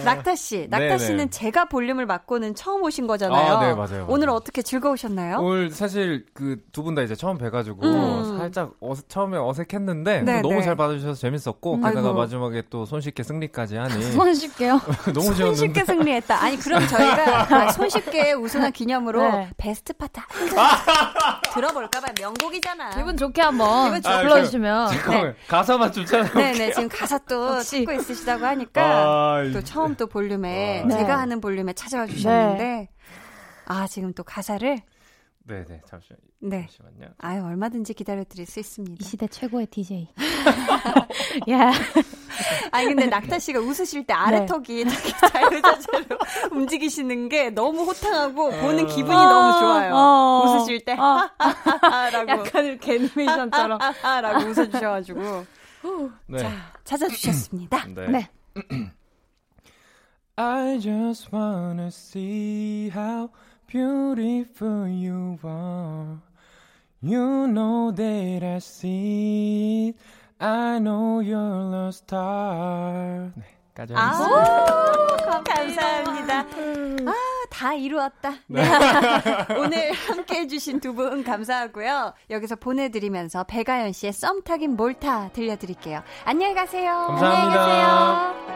[0.04, 0.98] 낙타 씨, 낙타 네네.
[0.98, 3.38] 씨는 제가 볼륨을 맡고는 처음 오신 거잖아요.
[3.56, 4.06] 아, 네, 맞아요, 맞아요.
[4.08, 5.38] 오늘 어떻게 즐거우셨나요?
[5.38, 8.38] 오늘 사실 그 두 분 다 이제 처음 뵈가지고 음.
[8.38, 10.64] 살짝 어색 처음에 어색했는데 네, 또 너무 네.
[10.66, 11.80] 잘 받아주셔서 재밌었고 음.
[11.82, 12.14] 게다가 아이고.
[12.14, 14.80] 마지막에 또 손쉽게 승리까지 하니 손쉽게요.
[15.14, 16.42] 너무 손쉽게 승리했다.
[16.42, 19.50] 아니 그럼 저희가 아, 손쉽게 우승한 기념으로 네.
[19.56, 20.20] 베스트 파트
[21.52, 22.90] 들어볼까봐 명곡이잖아.
[22.96, 24.16] 기분 좋게 한번 기분 좋게.
[24.22, 24.88] 불러주시면.
[24.90, 26.32] 잠깐만 가사만 좀 찾아.
[26.32, 30.88] 네네 지금 가사 또 찾고 있으시 다고 하니까 아, 또 처음 또 볼륨에 아.
[30.88, 31.12] 제가 네.
[31.12, 32.88] 하는 볼륨에 찾아와 주셨는데
[33.66, 34.78] 아 지금 또 가사를
[35.44, 37.14] 네네 잠시만 네 잠시만요.
[37.18, 39.04] 아유 얼마든지 기다려드릴 수이 있습니다.
[39.04, 40.08] 시대 최고의 DJ.
[41.50, 41.72] 야.
[42.70, 44.46] 아니 근데 낙타 씨가 웃으실 때 아래 네.
[44.46, 44.84] 턱이
[45.32, 46.18] 자유자재로
[46.52, 49.94] 움직이시는 게 너무 호탕하고 보는 기분이 어, 너무 좋아요.
[49.94, 50.42] 어.
[50.46, 51.28] 웃으실 때 어.
[51.38, 53.78] 하하하라고 약간 이렇게 애니메이션처럼.
[53.80, 55.46] 하하라고 웃어주셔가지고
[56.26, 56.38] 네.
[56.38, 56.50] 자
[56.84, 57.86] 찾아주셨습니다.
[57.88, 58.06] 네.
[58.08, 58.30] 네.
[60.36, 63.30] I just wanna see how
[63.66, 66.18] beautiful you are.
[67.02, 69.98] You know that I see it.
[70.38, 73.30] I know you're a star.
[73.34, 75.42] 네, 까지 아, 하겠습니다.
[75.44, 76.40] 감사합니다.
[77.10, 77.14] 아,
[77.56, 78.34] 다 이루었다.
[78.48, 78.60] 네.
[79.56, 82.12] 오늘 함께 해주신 두 분 감사하고요.
[82.30, 86.02] 여기서 보내드리면서 배가연 씨의 썸 타긴 몰타 들려드릴게요.
[86.24, 87.06] 안녕히 가세요.
[87.08, 87.62] 감사합니다.
[87.64, 88.55] 안녕히 계세요.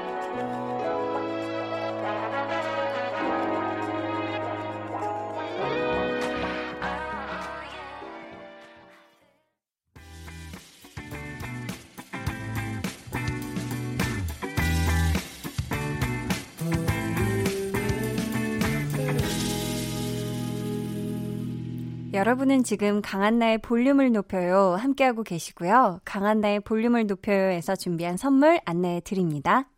[22.31, 25.99] 여러분은 지금 강한나의 볼륨을 높여요 함께하고 계시고요.
[26.05, 29.69] 강한나의 볼륨을 높여요에서 준비한 선물 안내해 드립니다.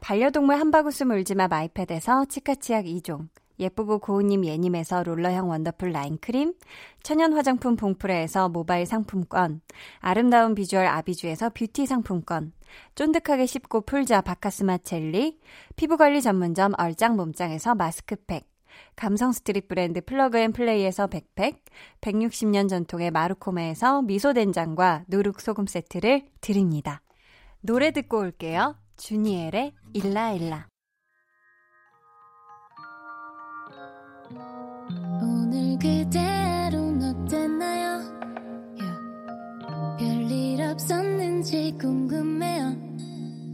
[0.00, 3.28] 반려동물 한바구스 물지마 마이패드에서 치카치약 2종,
[3.58, 6.54] 예쁘고 고운님 예님에서 롤러형 원더풀 라인크림,
[7.02, 9.60] 천연 화장품 봉프레에서 모바일 상품권,
[9.98, 12.54] 아름다운 비주얼 아비주에서 뷰티 상품권,
[12.94, 15.38] 쫀득하게 씹고 풀자 바카스마 젤리,
[15.76, 18.49] 피부관리 전문점 얼짱 몸짱에서 마스크팩,
[18.96, 21.64] 감성 street 브랜드 플러그 앤 플레이에서 백팩,
[22.00, 27.00] 160년 전통의 마루코메에서 미소된장과 누룩소금 세트를 드립니다.
[27.60, 28.76] 노래 듣고 올게요.
[28.96, 30.68] 주니엘의 일라일라.
[35.22, 38.00] 오늘 그대 하루는 어땠나요?
[39.98, 42.76] 별일 없었는지 궁금해요.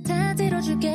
[0.06, 0.94] 다 들어줄게요.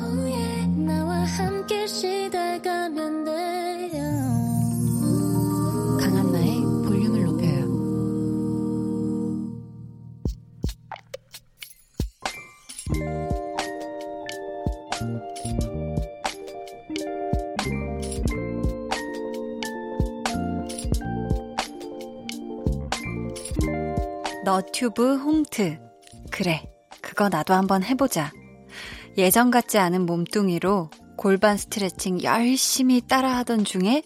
[0.00, 0.57] Oh yeah.
[0.88, 4.02] 나와 함께 시달가면 돼요.
[6.00, 7.68] 강한나의 볼륨을 높여요.
[24.42, 25.78] 너튜브 홈트.
[26.30, 26.62] 그래,
[27.02, 28.32] 그거 나도 한번 해보자.
[29.18, 34.04] 예전 같지 않은 몸뚱이로 골반 스트레칭 열심히 따라하던 중에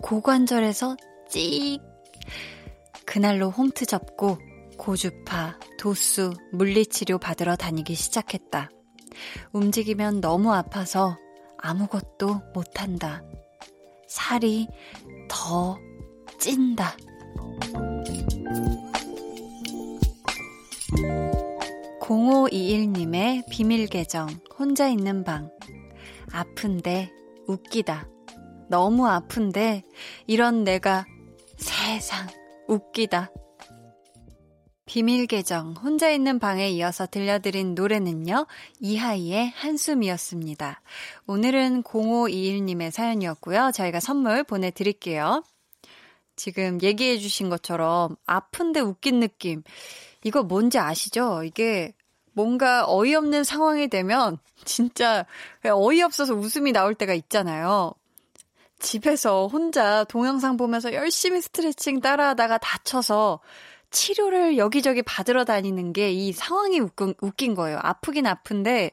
[0.00, 0.96] 고관절에서
[1.28, 1.80] 찍.
[3.04, 4.38] 그날로 홈트 접고
[4.78, 8.70] 고주파, 도수, 물리치료 받으러 다니기 시작했다.
[9.50, 11.18] 움직이면 너무 아파서
[11.58, 13.24] 아무것도 못한다.
[14.06, 14.68] 살이
[15.28, 15.76] 더
[16.38, 16.96] 찐다.
[22.04, 24.28] 0521님의 비밀 계정,
[24.58, 25.50] 혼자 있는 방.
[26.32, 27.10] 아픈데
[27.46, 28.06] 웃기다.
[28.68, 29.82] 너무 아픈데
[30.26, 31.06] 이런 내가
[31.56, 32.28] 세상
[32.68, 33.32] 웃기다.
[34.84, 38.46] 비밀 계정, 혼자 있는 방에 이어서 들려드린 노래는요,
[38.80, 40.82] 이하이의 한숨이었습니다.
[41.26, 43.70] 오늘은 0521님의 사연이었고요.
[43.72, 45.42] 저희가 선물 보내드릴게요.
[46.36, 49.62] 지금 얘기해주신 것처럼 아픈데 웃긴 느낌.
[50.24, 51.42] 이거 뭔지 아시죠?
[51.44, 51.94] 이게
[52.32, 55.24] 뭔가 어이없는 상황이 되면 진짜
[55.64, 57.92] 어이없어서 웃음이 나올 때가 있잖아요.
[58.80, 63.40] 집에서 혼자 동영상 보면서 열심히 스트레칭 따라하다가 다쳐서
[63.90, 67.78] 치료를 여기저기 받으러 다니는 게 이 상황이 웃긴, 웃긴 거예요.
[67.82, 68.90] 아프긴 아픈데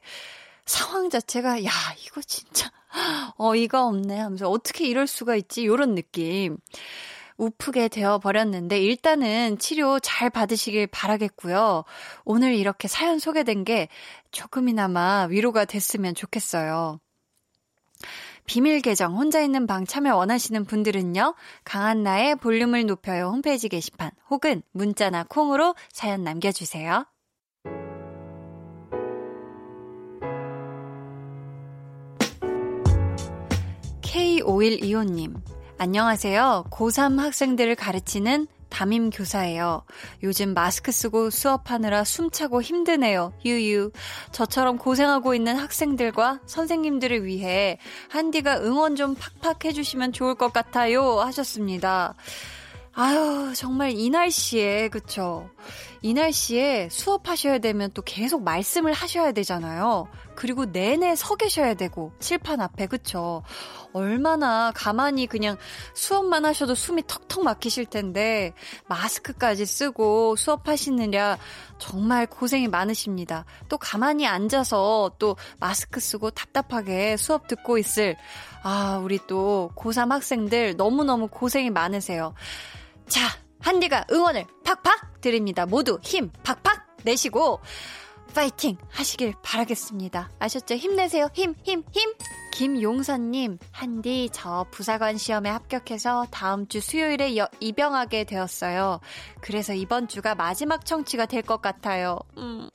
[0.65, 1.71] 상황 자체가 야
[2.05, 2.69] 이거 진짜
[3.37, 6.57] 어이가 없네 하면서 어떻게 이럴 수가 있지 요런 느낌.
[7.41, 11.83] 우프게 되어 버렸는데 일단은 치료 잘 받으시길 바라겠고요.
[12.23, 13.87] 오늘 이렇게 사연 소개된 게
[14.31, 16.99] 조금이나마 위로가 됐으면 좋겠어요.
[18.45, 21.35] 비밀 계정 혼자 있는 방 참여 원하시는 분들은요.
[21.63, 27.05] 강한나의 볼륨을 높여요 홈페이지 게시판 혹은 문자나 콩으로 사연 남겨주세요.
[34.41, 35.35] 5125님,
[35.83, 36.65] 안녕하세요.
[36.69, 39.81] 고3 학생들을 가르치는 담임 교사예요.
[40.21, 43.33] 요즘 마스크 쓰고 수업하느라 숨차고 힘드네요.
[43.43, 43.89] 유유.
[44.31, 47.79] 저처럼 고생하고 있는 학생들과 선생님들을 위해
[48.09, 51.19] 한디가 응원 좀 팍팍 해주시면 좋을 것 같아요.
[51.21, 52.13] 하셨습니다.
[52.93, 55.49] 아유, 정말 이 날씨에, 그쵸.
[56.03, 60.07] 이 날씨에 수업하셔야 되면 또 계속 말씀을 하셔야 되잖아요.
[60.33, 63.43] 그리고 내내 서 계셔야 되고, 칠판 앞에, 그쵸.
[63.93, 65.57] 얼마나 가만히 그냥
[65.93, 68.53] 수업만 하셔도 숨이 턱턱 막히실 텐데,
[68.87, 71.37] 마스크까지 쓰고 수업하시느냐,
[71.77, 73.45] 정말 고생이 많으십니다.
[73.69, 78.17] 또 가만히 앉아서 또 마스크 쓰고 답답하게 수업 듣고 있을,
[78.63, 82.33] 아, 우리 또 고3 학생들 너무너무 고생이 많으세요.
[83.07, 85.65] 자, 한디가 응원을 팍팍 드립니다.
[85.65, 87.59] 모두 힘 팍팍 내시고
[88.33, 90.29] 파이팅 하시길 바라겠습니다.
[90.39, 90.75] 아셨죠?
[90.75, 91.29] 힘내세요.
[91.33, 92.13] 힘, 힘, 힘.
[92.53, 98.99] 김용선님, 한디, 저 부사관 시험에 합격해서 다음 주 수요일에 여, 입영하게 되었어요.
[99.39, 102.19] 그래서 이번 주가 마지막 청취가 될 것 같아요.
[102.37, 102.69] 음,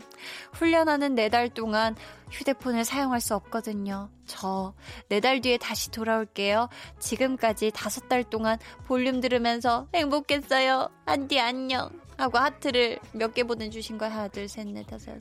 [0.52, 1.94] 훈련하는 네 달 동안
[2.30, 4.08] 휴대폰을 사용할 수 없거든요.
[4.26, 4.72] 저,
[5.08, 6.68] 네 달 뒤에 다시 돌아올게요.
[6.98, 10.88] 지금까지 다섯 달 동안 볼륨 들으면서 행복했어요.
[11.04, 11.90] 한디 안녕.
[12.16, 15.12] 하고 하트를 몇 개 보내주신 거 하나, 둘, 셋, 넷, 다섯.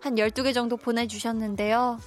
[0.00, 1.98] 한 12개 정도 보내주셨는데요.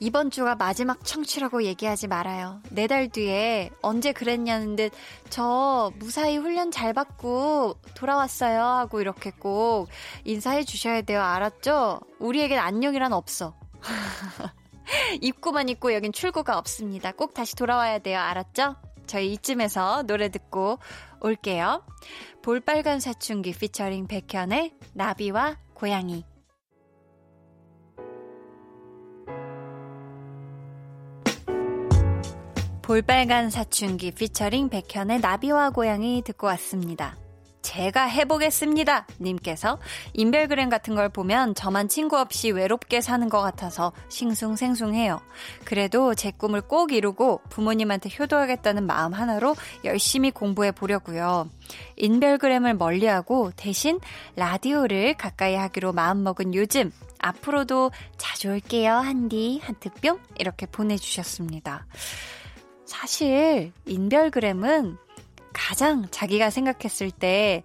[0.00, 2.60] 이번 주가 마지막 청취라고 얘기하지 말아요.
[2.70, 4.92] 네 달 뒤에 언제 그랬냐는 듯
[5.30, 9.88] 저 무사히 훈련 잘 받고 돌아왔어요 하고 이렇게 꼭
[10.24, 11.22] 인사해 주셔야 돼요.
[11.22, 12.00] 알았죠?
[12.18, 13.54] 우리에겐 안녕이란 없어.
[15.22, 17.12] 입구만 있고 여긴 출구가 없습니다.
[17.12, 18.18] 꼭 다시 돌아와야 돼요.
[18.20, 18.76] 알았죠?
[19.06, 20.78] 저희 이쯤에서 노래 듣고
[21.20, 21.84] 올게요.
[22.42, 26.24] 볼빨간 사춘기 피처링 백현의 나비와 고양이.
[32.82, 37.16] 볼빨간 사춘기 피처링 백현의 나비와 고양이 듣고 왔습니다.
[37.64, 39.06] 제가 해보겠습니다.
[39.20, 39.78] 님께서
[40.12, 45.20] 인별그램 같은 걸 보면 저만 친구 없이 외롭게 사는 것 같아서 싱숭생숭해요.
[45.64, 51.48] 그래도 제 꿈을 꼭 이루고 부모님한테 효도하겠다는 마음 하나로 열심히 공부해 보려고요.
[51.96, 53.98] 인별그램을 멀리하고 대신
[54.36, 61.86] 라디오를 가까이 하기로 마음먹은 요즘 앞으로도 자주 올게요 한디 한트뿅 이렇게 보내주셨습니다.
[62.84, 64.98] 사실 인별그램은
[65.54, 67.62] 가장 자기가 생각했을 때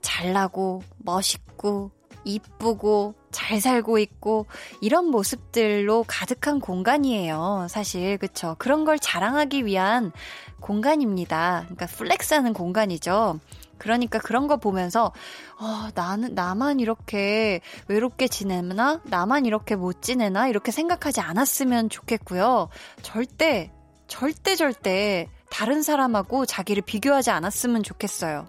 [0.00, 1.90] 잘나고 멋있고
[2.24, 4.46] 이쁘고 잘 살고 있고
[4.80, 7.66] 이런 모습들로 가득한 공간이에요.
[7.68, 8.56] 사실 그쵸?
[8.58, 10.12] 그런 걸 자랑하기 위한
[10.60, 11.62] 공간입니다.
[11.66, 13.38] 그러니까 flex하는 공간이죠.
[13.78, 15.12] 그러니까 그런 거 보면서
[15.60, 22.68] 어, 나는 나만 이렇게 외롭게 지내나 나만 이렇게 못 지내나 이렇게 생각하지 않았으면 좋겠고요.
[23.02, 23.70] 절대
[24.08, 28.46] 절대 절대 다른 사람하고 자기를 비교하지 않았으면 좋겠어요.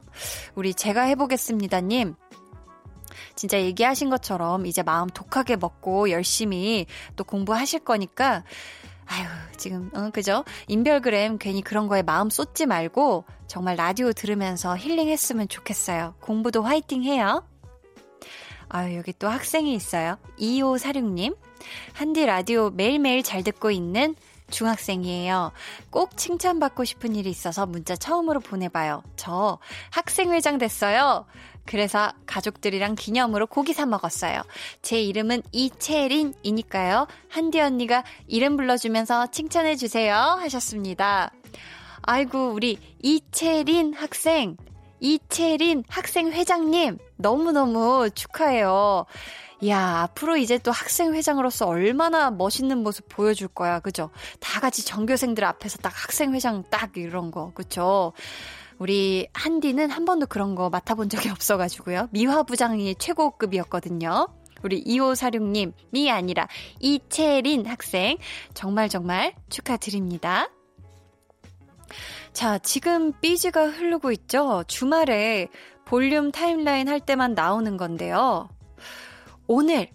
[0.55, 2.15] 우리 제가 해보겠습니다님.
[3.33, 6.85] 진짜 얘기하신 것처럼 이제 마음 독하게 먹고 열심히
[7.15, 8.43] 또 공부하실 거니까
[9.05, 10.43] 아유, 지금, 어, 그죠?
[10.67, 16.15] 인별그램 괜히 그런 거에 마음 쏟지 말고 정말 라디오 들으면서 힐링했으면 좋겠어요.
[16.19, 17.47] 공부도 화이팅 해요.
[18.67, 20.17] 아유, 여기 또 학생이 있어요.
[20.41, 21.37] 2546님.
[21.93, 24.13] 한디 라디오 매일매일 잘 듣고 있는
[24.49, 25.51] 중학생이에요.
[25.89, 29.03] 꼭 칭찬받고 싶은 일이 있어서 문자 처음으로 보내봐요.
[29.15, 29.59] 저
[29.91, 31.25] 학생회장 됐어요.
[31.65, 34.41] 그래서 가족들이랑 기념으로 고기 사 먹었어요.
[34.81, 37.07] 제 이름은 이채린이니까요.
[37.29, 40.15] 한디 언니가 이름 불러주면서 칭찬해주세요.
[40.15, 41.31] 하셨습니다.
[42.03, 44.55] 아이고, 우리 이채린 학생,
[45.01, 49.05] 이채린 학생회장님, 너무너무 축하해요.
[49.65, 53.79] 야, 앞으로 이제 또 학생회장으로서 얼마나 멋있는 모습 보여줄 거야.
[53.79, 54.11] 그죠?
[54.39, 57.51] 다 같이 전교생들 앞에서 딱 학생회장 딱 이런 거.
[57.53, 58.13] 그쵸?
[58.77, 62.09] 우리 한디는 한 번도 그런 거 맡아본 적이 없어가지고요.
[62.11, 64.27] 미화부장이 최고급이었거든요.
[64.63, 66.47] 우리 2546님이 아니라
[66.79, 68.17] 이채린 학생.
[68.53, 70.49] 정말 정말 축하드립니다.
[72.33, 74.63] 자, 지금 삐지가 흐르고 있죠?
[74.67, 75.47] 주말에
[75.85, 78.49] 볼륨 타임라인 할 때만 나오는 건데요.
[79.47, 79.89] 오늘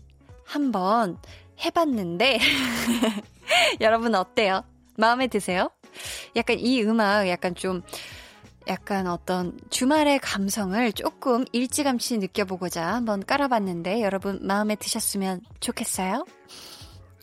[0.44, 1.18] 한번
[1.64, 2.38] 해봤는데,
[3.80, 4.64] 여러분 어때요?
[4.96, 5.70] 마음에 드세요?
[6.36, 7.82] 약간 이 음악 약간 좀,
[8.66, 16.24] 약간 어떤 주말의 감성을 조금 일찌감치 느껴보고자 한번 깔아봤는데, 여러분 마음에 드셨으면 좋겠어요?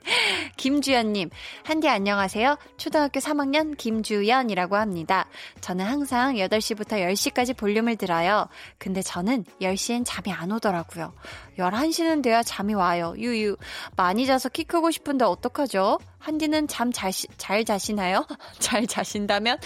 [0.57, 1.29] 김주연님,
[1.63, 2.57] 한디 안녕하세요.
[2.77, 5.27] 초등학교 3학년 김주연이라고 합니다.
[5.61, 8.47] 저는 항상 8시부터 10시까지 볼륨을 들어요.
[8.77, 11.13] 근데 저는 10시엔 잠이 안 오더라고요.
[11.57, 13.13] 11시는 돼야 잠이 와요.
[13.17, 13.57] 유유.
[13.95, 15.99] 많이 자서 키 크고 싶은데 어떡하죠?
[16.19, 18.25] 한디는 잠 잘, 잘 자시나요?
[18.59, 19.57] 잘 자신다면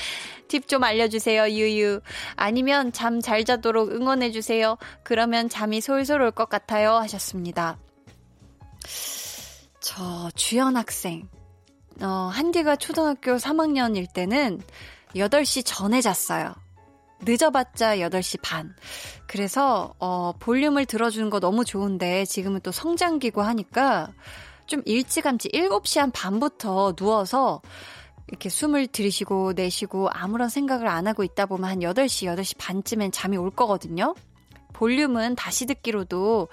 [0.47, 2.01] 팁 좀 알려주세요, 유유.
[2.35, 4.77] 아니면 잠 잘 자도록 응원해주세요.
[5.03, 6.93] 그러면 잠이 솔솔 올 것 같아요.
[6.95, 7.77] 하셨습니다.
[9.83, 11.27] 저, 주연 학생.
[12.01, 14.61] 어, 한디가 초등학교 3학년일 때는
[15.13, 16.55] 8시 전에 잤어요.
[17.21, 18.73] 늦어봤자 8시 반.
[19.27, 24.13] 그래서, 어, 볼륨을 들어주는 거 너무 좋은데, 지금은 또 성장기고 하니까,
[24.67, 27.61] 좀 일찌감치 7시 한 반부터 누워서,
[28.29, 33.35] 이렇게 숨을 들이쉬고 내쉬고 아무런 생각을 안 하고 있다 보면 한 8시, 8시 반쯤엔 잠이
[33.35, 34.15] 올 거거든요?
[34.71, 36.47] 볼륨은 다시 듣기로도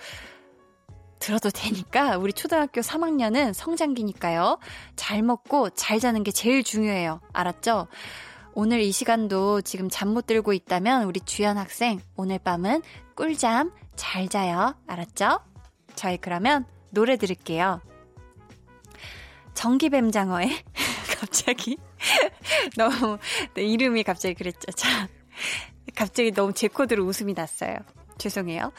[1.21, 4.59] 들어도 되니까 우리 초등학교 3학년은 성장기니까요.
[4.97, 7.21] 잘 먹고 잘 자는 게 제일 중요해요.
[7.33, 7.87] 알았죠?
[8.55, 12.83] 오늘 이 시간도 지금 잠 못 들고 있다면 우리 주연 학생 오늘 밤은
[13.15, 14.75] 꿀잠 잘 자요.
[14.89, 15.41] 알았죠?
[15.95, 17.81] 저희 그러면 노래 들을게요.
[19.55, 20.49] 전기뱀장어의
[21.21, 21.77] 갑자기
[22.77, 23.19] 너무
[23.55, 24.73] 네, 이름이 갑자기 그랬죠.
[24.73, 25.07] 자,
[25.95, 27.77] 갑자기 너무 제 코드로 웃음이 났어요.
[28.21, 28.73] 죄송해요.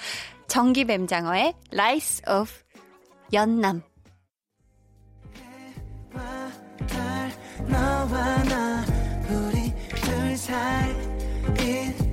[0.48, 2.52] 전기뱀장어의 Lies of
[3.34, 3.82] 연남.
[7.68, 8.84] 너와 나
[9.30, 10.92] 우리 둘 사이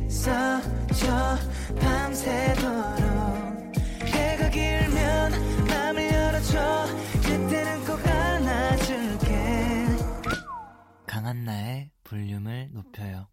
[0.07, 1.37] 있어줘
[1.81, 3.07] 밤새도록
[4.05, 5.33] 해가 길면
[5.67, 6.87] 맘을 열어줘
[7.23, 9.87] 그때는 꼭 안아줄게
[11.07, 13.27] 강한 나의 볼륨을 높여요.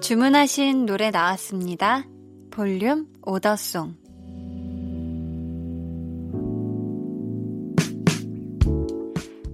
[0.00, 2.04] 주문하신 노래 나왔습니다.
[2.50, 3.96] 볼륨 오더송.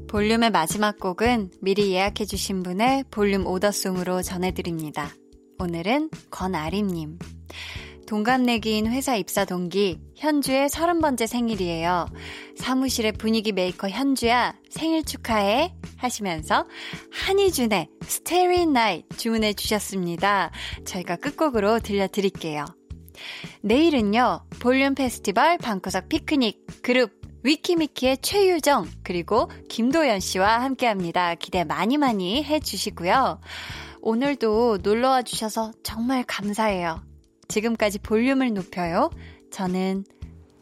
[0.09, 5.09] 볼륨의 마지막 곡은 미리 예약해주신 분의 볼륨 오더송으로 전해드립니다.
[5.61, 7.18] 오늘은 권아림님.
[8.11, 12.06] 동갑내기인 회사 입사 동기 현주의 30번째 생일이에요.
[12.56, 16.66] 사무실의 분위기 메이커 현주야 생일 축하해 하시면서
[17.12, 20.50] 한희준의 Starry Night 주문해 주셨습니다.
[20.84, 22.64] 저희가 끝곡으로 들려드릴게요.
[23.61, 27.12] 내일은요 볼륨 페스티벌 방구석 피크닉 그룹
[27.44, 31.36] 위키미키의 최유정 그리고 김도연 씨와 함께합니다.
[31.36, 33.40] 기대 많이 많이 해주시고요.
[34.02, 37.08] 오늘도 놀러와 주셔서 정말 감사해요.
[37.51, 39.11] 지금까지 볼륨을 높여요.
[39.51, 40.05] 저는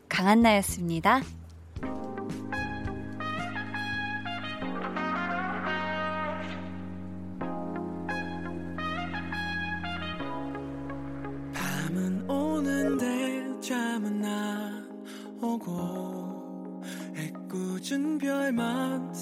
[0.09, 1.20] 강한나였습니다.
[11.53, 14.89] 밤은 오는데 잠은 안
[15.43, 16.82] 오고
[17.16, 19.12] 애꿎은 별만